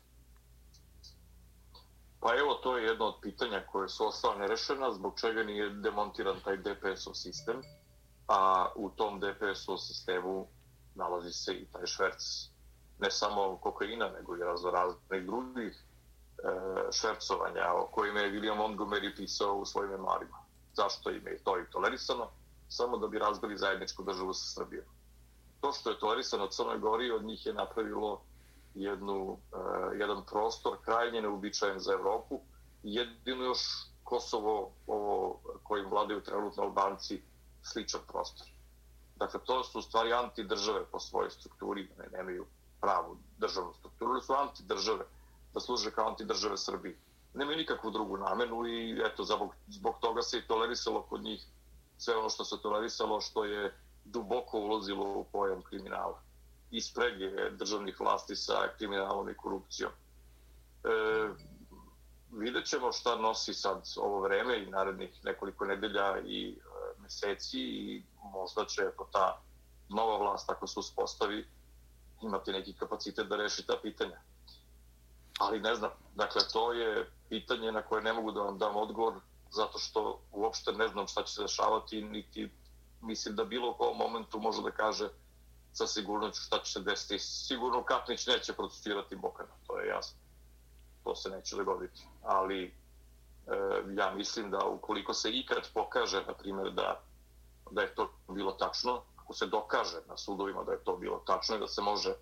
[2.21, 6.41] Pa evo, to je jedno od pitanja koje su ostala nerešena, zbog čega nije demontiran
[6.45, 7.63] taj DPSO sistem,
[8.29, 10.47] a u tom DPSO sistemu
[10.95, 12.23] nalazi se i taj šverc
[12.99, 15.83] ne samo kokaina, nego i razno raznih drugih e,
[16.93, 20.39] švercovanja o kojima je William Montgomery pisao u svojim memoarima.
[20.73, 22.31] Zašto im je to i tolerisano?
[22.69, 24.85] samo da bi razbili zajedničku državu sa Srbijom.
[25.65, 28.21] To što je tolerisano Crnoj Gori, od njih je napravilo
[28.75, 29.39] jednu, uh,
[30.01, 32.41] jedan prostor krajnje neobičajen za Evropu.
[32.83, 33.59] Jedino još
[34.03, 37.23] Kosovo, ovo kojim vladaju trenutno Albanci,
[37.63, 38.47] sličan prostor.
[39.17, 42.47] Dakle, to su stvari antidržave po svojoj strukturi, ne nemaju
[42.81, 45.05] pravu državnu strukturu, ali su antidržave,
[45.55, 46.97] da služe kao antidržave Srbiji.
[47.35, 51.47] Nemaju nikakvu drugu namenu i eto, zbog, zbog toga se i tolerisalo kod njih
[51.99, 56.23] sve ono što se tolerisalo, što je duboko ulazilo u pojam kriminala
[56.71, 59.91] i sprege državnih vlasti sa kriminalom i korupcijom.
[59.91, 60.89] E,
[62.31, 68.03] vidjet ćemo šta nosi sad ovo vreme i narednih nekoliko nedelja i e, meseci i
[68.33, 69.41] možda će po ta
[69.89, 71.47] nova vlast, ako se uspostavi,
[72.23, 74.21] imati neki kapacitet da reši ta pitanja.
[75.39, 79.15] Ali ne znam, dakle, to je pitanje na koje ne mogu da vam dam odgovor,
[79.51, 82.51] zato što uopšte ne znam šta će se dešavati, niti
[83.05, 85.09] mislim da bilo u kom momentu može da kaže
[85.73, 87.19] sa sigurnoću šta će se desiti.
[87.19, 90.19] Sigurno Katnić neće protestirati Bokana, to je jasno.
[91.05, 92.03] To se neće dogoditi.
[92.23, 92.71] Ali e,
[93.97, 97.01] ja mislim da ukoliko se ikad pokaže, na primjer, da,
[97.71, 101.57] da je to bilo tačno, ako se dokaže na sudovima da je to bilo tačno
[101.57, 102.17] i da se može e,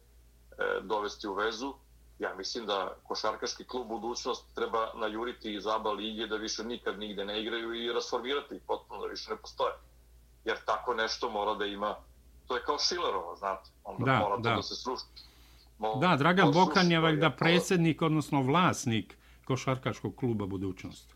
[0.82, 1.74] dovesti u vezu,
[2.18, 7.24] ja mislim da košarkaški klub budućnost treba najuriti iz ABA lige da više nikad nigde
[7.24, 9.72] ne igraju i rasformirati potpuno da više ne postoje.
[10.44, 11.96] Jer tako nešto mora da ima,
[12.46, 14.50] to je kao Šilerova, znate, onda da, mora da.
[14.50, 15.04] da se sruši.
[15.78, 21.14] Mo, Da, Dragan Bokan je valjda to- predsjednik, odnosno vlasnik košarkaškog kluba budućnost.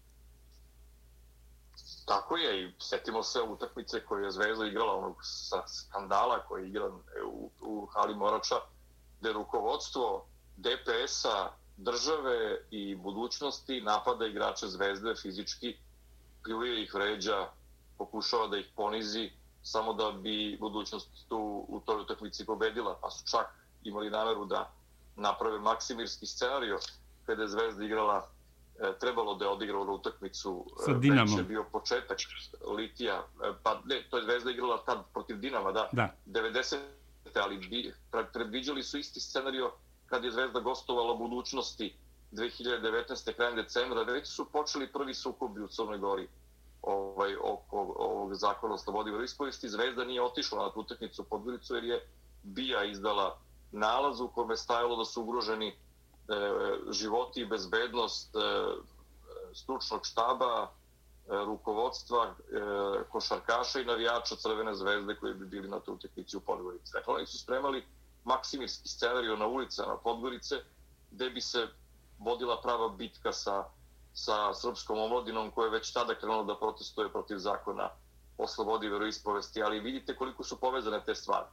[2.06, 6.68] Tako je i setimo se utakmice koju je Zvezda igrala onog sa skandala koji je
[6.68, 6.92] igran
[7.26, 8.54] u, u Hali Morača
[9.20, 15.76] gde rukovodstvo DPS-a države i budućnosti napada igrače Zvezde fizički,
[16.44, 17.48] pljuje ih, vređa,
[17.98, 19.30] pokušava da ih ponizi
[19.62, 23.46] samo da bi budućnost tu u toj utakmici pobedila, pa su čak
[23.82, 24.72] imali nameru da
[25.16, 26.78] naprave maksimirski scenario
[27.26, 28.28] kada je Zvezda igrala
[28.78, 31.26] e, trebalo da je odigrao na utakmicu Sa e, Dinamom.
[31.26, 32.18] već je bio početak
[32.76, 36.14] Litija e, pa ne, to je Zvezda igrala tad protiv Dinama da, Da.
[36.26, 36.76] 90
[37.34, 39.72] ali bi, pre- predviđali su isti scenario
[40.06, 41.94] kad je Zvezda gostovala budućnosti
[42.32, 43.32] 2019.
[43.34, 46.28] krajem decembra, već su počeli prvi sukobi u Crnoj Gori
[46.86, 49.68] ovaj, oko ovog zakona o slobodi veroispovesti.
[49.68, 52.08] Zvezda nije otišla na tu utakmicu u Podgoricu jer je
[52.42, 53.38] BIA izdala
[53.72, 55.74] nalaz u kome je stajalo da su ugroženi e,
[56.90, 58.38] životi i bezbednost e,
[59.54, 60.68] stručnog štaba, e,
[61.44, 62.34] rukovodstva, e,
[63.10, 66.92] košarkaša i navijača Crvene zvezde koji bi bili na toj utakmici u Podgorici.
[66.92, 67.84] Dakle, oni su spremali
[68.24, 70.54] maksimirski scenariju na ulicama Podgorice,
[71.10, 71.68] gde bi se
[72.18, 73.64] vodila prava bitka sa,
[74.16, 77.90] sa srpskom omladinom koja je već tada krenula da protestuje protiv zakona
[78.38, 81.46] o slobodi veroispovesti, ali vidite koliko su povezane te stvari.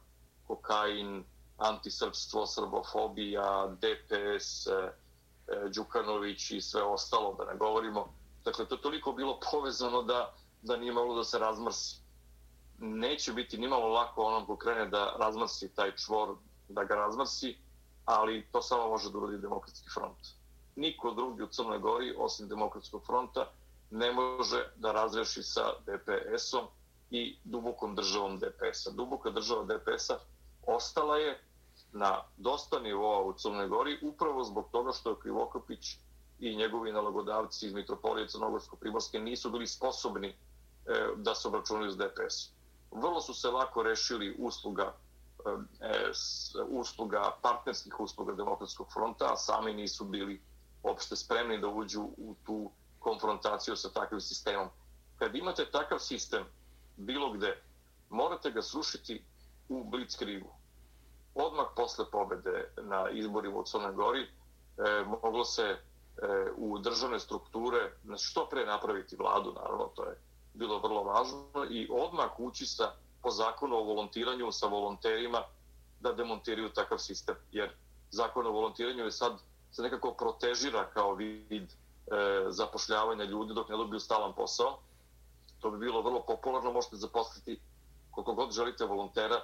[0.46, 1.24] Kokain,
[1.58, 8.14] antisrpstvo, srbofobija, DPS, e, e, Đukanović i sve ostalo, da ne govorimo.
[8.44, 12.00] Dakle, to je toliko bilo povezano da, da nije moglo da se razmrsi.
[12.78, 16.36] Neće biti ni malo lako onom ko krene da razmrsi taj čvor,
[16.68, 17.58] da ga razmrsi,
[18.04, 20.43] ali to samo može da uradi demokratski front.
[20.76, 23.50] Niko drugi u Crnoj Gori, osim demokratskog fronta,
[23.90, 26.66] ne može da razreši sa DPS-om
[27.10, 28.90] i dubokom državom DPS-a.
[28.90, 30.18] Duboka država DPS-a
[30.66, 31.40] ostala je
[31.92, 35.96] na dosta nivoa u Crnoj Gori upravo zbog toga što je Krivokapić
[36.40, 40.34] i njegovi nalagodavci iz Mitropolije Crnogorsko-Primorske nisu bili sposobni e,
[41.16, 42.54] da se obračunaju s DPS-om.
[43.00, 44.94] Vrlo su se lako rešili usluga
[45.44, 50.42] e, s, usluga, partnerskih usluga Demokratskog fronta, a sami nisu bili
[50.84, 54.68] opšte spremni da uđu u tu konfrontaciju sa takvim sistemom.
[55.18, 56.44] Kad imate takav sistem
[56.96, 57.62] bilo gde,
[58.10, 59.24] morate ga srušiti
[59.68, 60.54] u blitzkrigu.
[61.34, 64.28] Odmah posle pobede na izborima u Crnoj Gori e,
[65.22, 65.78] moglo se e,
[66.56, 70.20] u državne strukture na što pre napraviti vladu, naravno, to je
[70.54, 72.92] bilo vrlo važno, i odmah ući sa,
[73.22, 75.42] po zakonu o volontiranju sa volonterima
[76.00, 77.34] da demontiraju takav sistem.
[77.52, 77.76] Jer
[78.10, 79.32] zakon o volontiranju je sad
[79.74, 81.74] se nekako protežira kao vid e,
[82.48, 84.78] zapošljavanja ljudi dok ne dobiju stalan posao.
[85.60, 87.60] To bi bilo vrlo popularno, možete zaposliti
[88.10, 89.40] koliko god želite volontera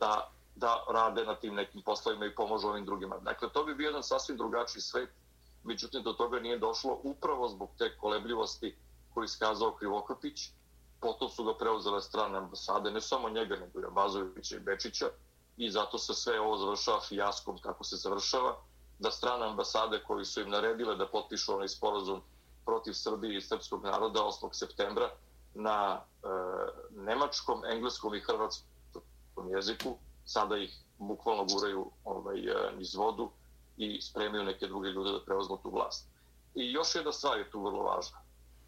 [0.00, 3.18] da, da rade na tim nekim poslovima i pomožu ovim drugima.
[3.18, 5.10] Dakle, to bi bio jedan sasvim drugačiji svet,
[5.64, 8.76] međutim do toga nije došlo upravo zbog te kolebljivosti
[9.14, 10.50] koju iskazao Krivokapić.
[11.00, 15.06] Potom su ga preuzele strane ambasade, ne samo njega, nego i Abazovića i Bečića,
[15.56, 18.56] i zato se sve ovo završava fijaskom kako se završava,
[18.98, 22.20] da strane ambasade koji su im naredile da potpišu onaj sporazum
[22.64, 24.48] protiv Srbije i srpskog naroda 8.
[24.52, 25.10] septembra
[25.54, 26.28] na e,
[26.90, 33.30] nemačkom, engleskom i hrvatskom jeziku, sada ih bukvalno guraju ovaj, e, iz vodu
[33.76, 36.08] i spremaju neke druge ljude da preuzmu tu vlast.
[36.54, 38.18] I još jedna stvar je tu vrlo važna.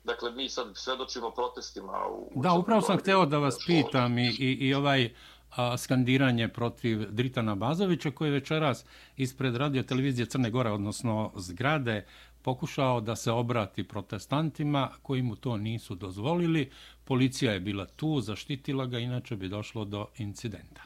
[0.04, 2.30] Dakle, mi sad svedočimo protestima u...
[2.34, 5.14] Da, upravo sam hteo da vas pitam i, i, i ovaj
[5.56, 8.84] a, skandiranje protiv Dritana Bazovića koji je večeras
[9.16, 12.06] ispred radio televizije Crne Gore, odnosno zgrade,
[12.42, 16.70] pokušao da se obrati protestantima koji mu to nisu dozvolili,
[17.10, 20.82] Policija je bila tu, zaštitila ga, inače bi došlo do incidenta.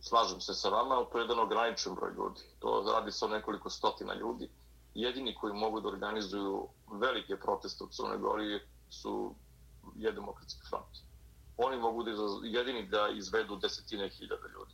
[0.00, 2.40] Slažem se sa vama, to je jedan ograničen broj ljudi.
[2.58, 4.48] To radi se o nekoliko stotina ljudi.
[4.94, 6.68] Jedini koji mogu da organizuju
[7.00, 9.34] velike proteste u Crnoj Gori su
[9.96, 11.02] je demokratski front.
[11.56, 12.10] Oni mogu da
[12.42, 14.72] jedini da izvedu desetine hiljada ljudi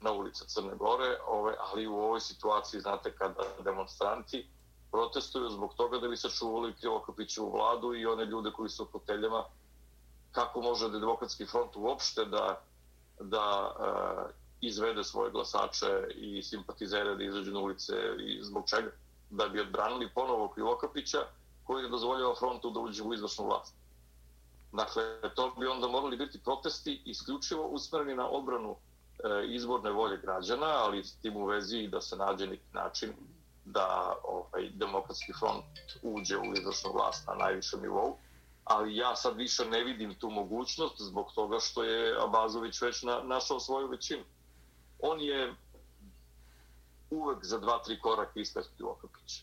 [0.00, 4.46] na ulice Crne Gore, ove, ali u ovoj situaciji, znate, kada demonstranti
[4.90, 9.44] protestuju zbog toga da bi sačuvali Krivokapićevu vladu i one ljude koji su u hoteljama,
[10.32, 12.60] kako može da demokratski front uopšte da,
[13.20, 18.90] da e, izvede svoje glasače i simpatizere da izađu na ulice i zbog čega?
[19.30, 21.18] Da bi odbranili ponovo Krivokapića
[21.64, 23.74] koji je dozvoljava frontu da uđe u izvršnu vlast.
[24.72, 25.02] Dakle,
[25.34, 28.76] to bi onda morali biti protesti isključivo usmereni na obranu
[29.24, 33.12] e, izborne volje građana, ali s tim u vezi da se nađe neki način
[33.64, 35.64] da ovaj, demokratski front
[36.02, 38.16] uđe u izvršnu vlast na najvišem nivou.
[38.64, 43.22] Ali ja sad više ne vidim tu mogućnost zbog toga što je Abazović već na,
[43.22, 44.24] našao svoju većinu.
[44.98, 45.54] On je
[47.10, 49.42] uvek za dva, tri koraka ispred Krivokapića.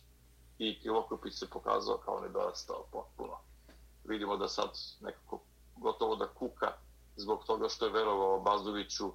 [0.58, 3.47] I Krivokapić se pokazao kao nedorastao potpuno.
[4.08, 4.70] Vidimo da sad
[5.02, 5.40] nekako
[5.76, 6.72] gotovo da kuka
[7.16, 9.12] zbog toga što je verovao Bazoviću, e,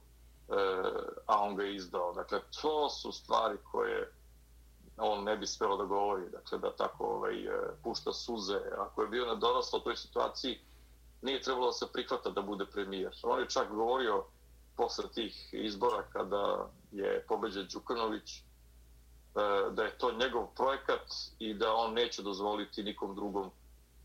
[1.27, 2.13] a on ga je izdao.
[2.13, 4.13] Dakle, to su stvari koje
[4.97, 7.51] on ne bi smelo da govori, dakle da tako ovaj, e,
[7.83, 8.61] pušta suze.
[8.79, 10.59] Ako je bio nedoraslo u toj situaciji,
[11.23, 13.17] nije trebalo da se prihvata da bude premijer.
[13.23, 14.25] On je čak govorio
[14.77, 18.43] posle tih izbora kada je pobeđen Đukanović e,
[19.71, 23.51] da je to njegov projekat i da on neće dozvoliti nikom drugom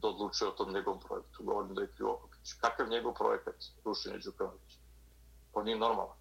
[0.01, 1.43] da odlučuje o tom njegovom projektu.
[1.43, 2.53] Govorim da je Krivokopić.
[2.61, 4.77] Kakav njegov projekat rušenje Đukanovića?
[5.53, 6.17] On nije normalan.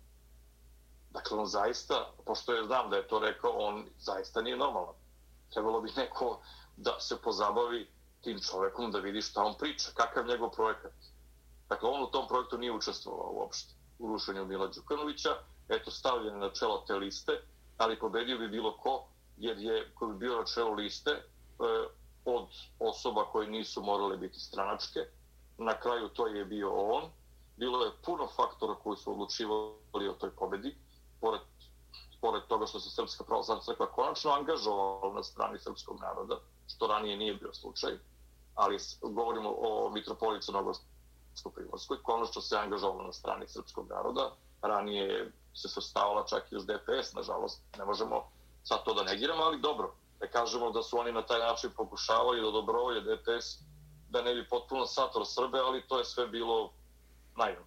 [1.11, 4.95] Dakle, on zaista, pošto je znam da je to rekao, on zaista nije normalan.
[5.53, 6.41] Trebalo bi neko
[6.77, 7.89] da se pozabavi
[8.20, 10.93] tim čovekom da vidi šta on priča, kakav njegov projekat.
[11.68, 15.31] Dakle, on u tom projektu nije učestvovao uopšte u rušenju Mila Đukanovića,
[15.68, 17.33] eto, stavljen na čelo te liste,
[17.77, 21.22] ali pobedio bi bilo ko, jer je, ko bi bio na čelo liste, e,
[22.27, 22.49] od
[22.79, 25.01] osoba koje nisu morale biti stranačke,
[25.59, 27.05] na kraju to je bio on,
[27.57, 30.77] bilo je puno faktora koji su odlučivali o toj pobedi,
[31.20, 31.41] pored,
[32.20, 37.16] pored toga što se Srpska pravoslavna crkva konačno angažovala na strani srpskog naroda, što ranije
[37.16, 37.99] nije bio slučaj,
[38.55, 46.27] ali govorimo o mitropoliji Crnogorsko-Primorskoj, konačno se angažovala na strani srpskog naroda, ranije se sastavala
[46.27, 48.31] čak i uz DPS, nažalost, ne možemo
[48.64, 52.41] sad to da negiramo, ali dobro, da kažemo da su oni na taj način pokušavali
[52.41, 53.59] da dobrovolje DPS
[54.09, 56.73] da ne bi potpuno sator Srbe, ali to je sve bilo
[57.37, 57.64] naivno.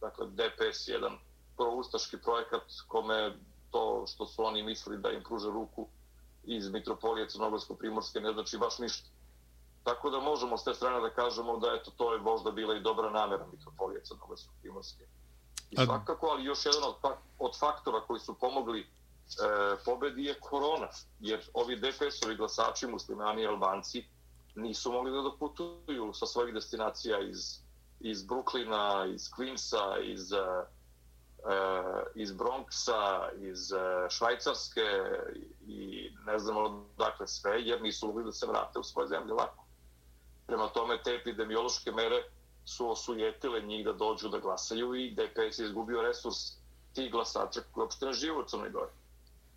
[0.00, 1.18] Dakle, DPS je jedan
[1.56, 3.36] proustaški projekat kome
[3.70, 5.88] to što su oni mislili da im pruže ruku
[6.44, 9.08] iz Mitropolije Crnogorsko-Primorske ne znači baš ništa.
[9.84, 12.80] Tako da možemo s te strane da kažemo da eto, to je možda bila i
[12.80, 15.04] dobra namjera Mitropolije Crnogorsko-Primorske.
[15.70, 16.94] I svakako, ali još jedan od,
[17.38, 18.86] od faktora koji su pomogli
[19.28, 20.88] E, pobedi je korona,
[21.20, 24.04] jer ovi DPS-ovi glasači, muslimani i albanci,
[24.54, 27.58] nisu mogli da doputuju sa svojih destinacija iz,
[28.00, 34.80] iz Brooklyna, iz Queensa, iz uh, iz Bronxa, iz uh, Švajcarske
[35.66, 39.64] i ne znam dakle sve, jer nisu mogli da se vrate u svoje zemlje lako.
[40.46, 42.22] Prema tome, te epidemiološke mere
[42.64, 46.36] su osujetile njih da dođu da glasaju i DPS je izgubio resurs
[46.94, 48.92] tih glasača koji uopšte ne žive u Crnoj Gori.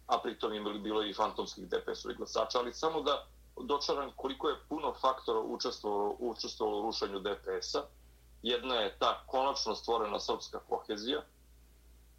[0.07, 3.25] A pritom je bilo i fantomskih DPS-ovih glasača, ali samo da
[3.63, 7.81] dočaram koliko je puno faktora učestvovalo, učestvovalo u rušenju DPS-a.
[8.43, 11.21] Jedna je ta konačno stvorena srpska kohezija,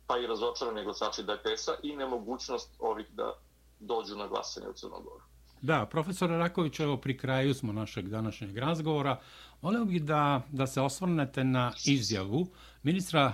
[0.06, 3.32] pa i razočarani glasači DPS-a i nemogućnost ovih da
[3.80, 5.22] dođu na glasanje u Crnogoru.
[5.62, 9.20] Da, profesor Raković, evo pri kraju smo našeg današnjeg razgovora.
[9.62, 12.46] Voleo bih da, da se osvrnete na izjavu
[12.82, 13.32] ministra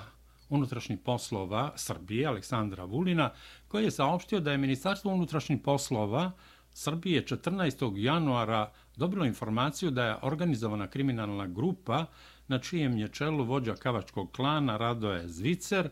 [0.49, 3.31] unutrašnjih poslova Srbije, Aleksandra Vulina,
[3.73, 6.33] koji je saopštio da je Ministarstvo unutrašnjih poslova
[6.73, 7.93] Srbije 14.
[7.97, 12.07] januara dobilo informaciju da je organizovana kriminalna grupa
[12.49, 15.89] na čijem je čelu vođa kavačkog klana Radoje Zvicer,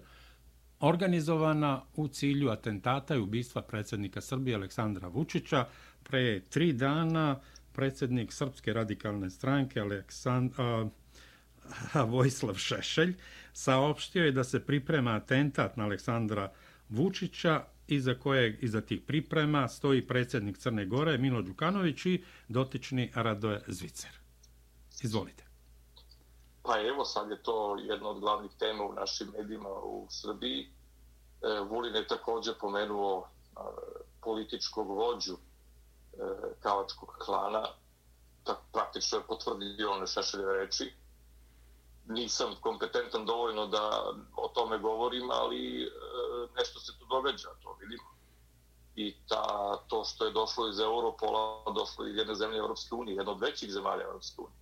[0.80, 5.66] organizovana u cilju atentata i ubistva predsjednika Srbije Aleksandra Vučića.
[6.02, 7.40] Pre tri dana
[7.72, 10.86] predsjednik Srpske radikalne stranke Aleksandar
[12.12, 13.14] Vojislav Šešelj
[13.52, 19.68] saopštio je da se priprema atentat na Aleksandra Vučića Vučića, iza kojeg iza tih priprema
[19.68, 24.11] stoji predsjednik Crne Gore Milo Đukanović i dotični Radoje Zvicer.
[25.03, 25.45] Izvolite.
[26.62, 30.61] Pa evo, sad je to jedna od glavnih tema u našim medijima u Srbiji.
[30.61, 33.61] E, Vulin je također pomenuo e,
[34.22, 35.36] političkog vođu e,
[36.61, 37.66] kavačkog klana,
[38.45, 40.93] tak, praktično je potvrdio one šešeljeve reči
[42.11, 45.90] nisam kompetentan dovoljno da o tome govorim, ali e,
[46.56, 48.11] nešto se tu događa, to vidimo.
[48.96, 53.32] I ta, to što je došlo iz Europola, došlo iz jedne zemlje Europske unije, jedna
[53.32, 54.61] od većih zemalja Europske unije.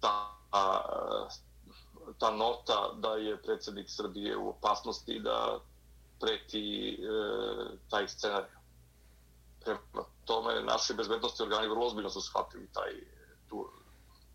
[0.00, 0.80] Ta, a,
[2.18, 5.60] ta nota da je predsjednik Srbije u opasnosti da
[6.20, 6.98] preti e,
[7.90, 8.50] taj scenarij.
[9.64, 12.92] Prema tome, naši bezbednosti organi vrlo ozbiljno su shvatili taj,
[13.48, 13.68] tu,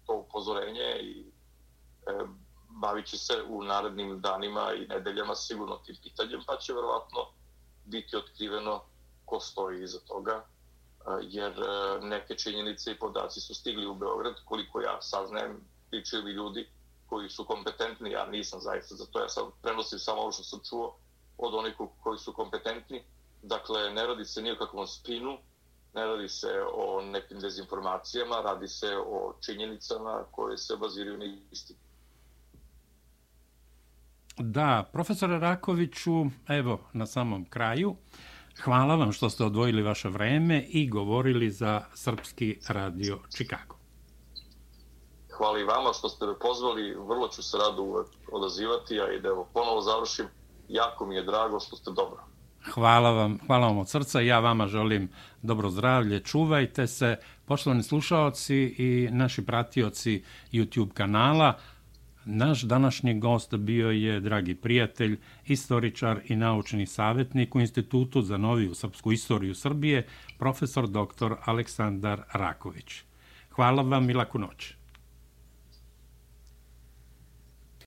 [0.05, 1.24] to upozorenje i
[2.69, 7.19] bavit će se u narednim danima i nedeljama sigurno tim pitanjem, pa će verovatno
[7.85, 8.81] biti otkriveno
[9.25, 10.45] ko stoji iza toga, e,
[11.21, 16.69] jer e, neke činjenice i podaci su stigli u Beograd, koliko ja saznajem, pričaju ljudi
[17.05, 20.59] koji su kompetentni, ja nisam zaista za to, ja sam prenosim samo ovo što sam
[20.69, 20.97] čuo
[21.37, 23.03] od onih koji su kompetentni,
[23.41, 25.37] dakle ne radi se nije kakvom spinu,
[25.93, 31.79] ne radi se o nekim dezinformacijama, radi se o činjenicama koje se baziraju na istinu.
[34.37, 37.95] Da, profesore Rakoviću, evo, na samom kraju,
[38.63, 43.75] hvala vam što ste odvojili vaše vreme i govorili za Srpski radio Čikago.
[45.31, 49.21] Hvala i vama što ste me pozvali, vrlo ću se rado uvek odazivati, a i
[49.21, 50.25] da evo ponovo završim,
[50.69, 52.23] jako mi je drago što ste dobro.
[52.73, 54.21] Hvala vam, hvala vam od srca.
[54.21, 55.09] Ja vama želim
[55.41, 56.19] dobro zdravlje.
[56.19, 61.53] Čuvajte se, poštovani slušalci i naši pratioci YouTube kanala.
[62.25, 68.75] Naš današnji gost bio je, dragi prijatelj, istoričar i naučni savjetnik u Institutu za noviju
[68.75, 70.07] srpsku istoriju Srbije,
[70.37, 71.33] profesor dr.
[71.45, 73.03] Aleksandar Raković.
[73.51, 74.73] Hvala vam i laku noć.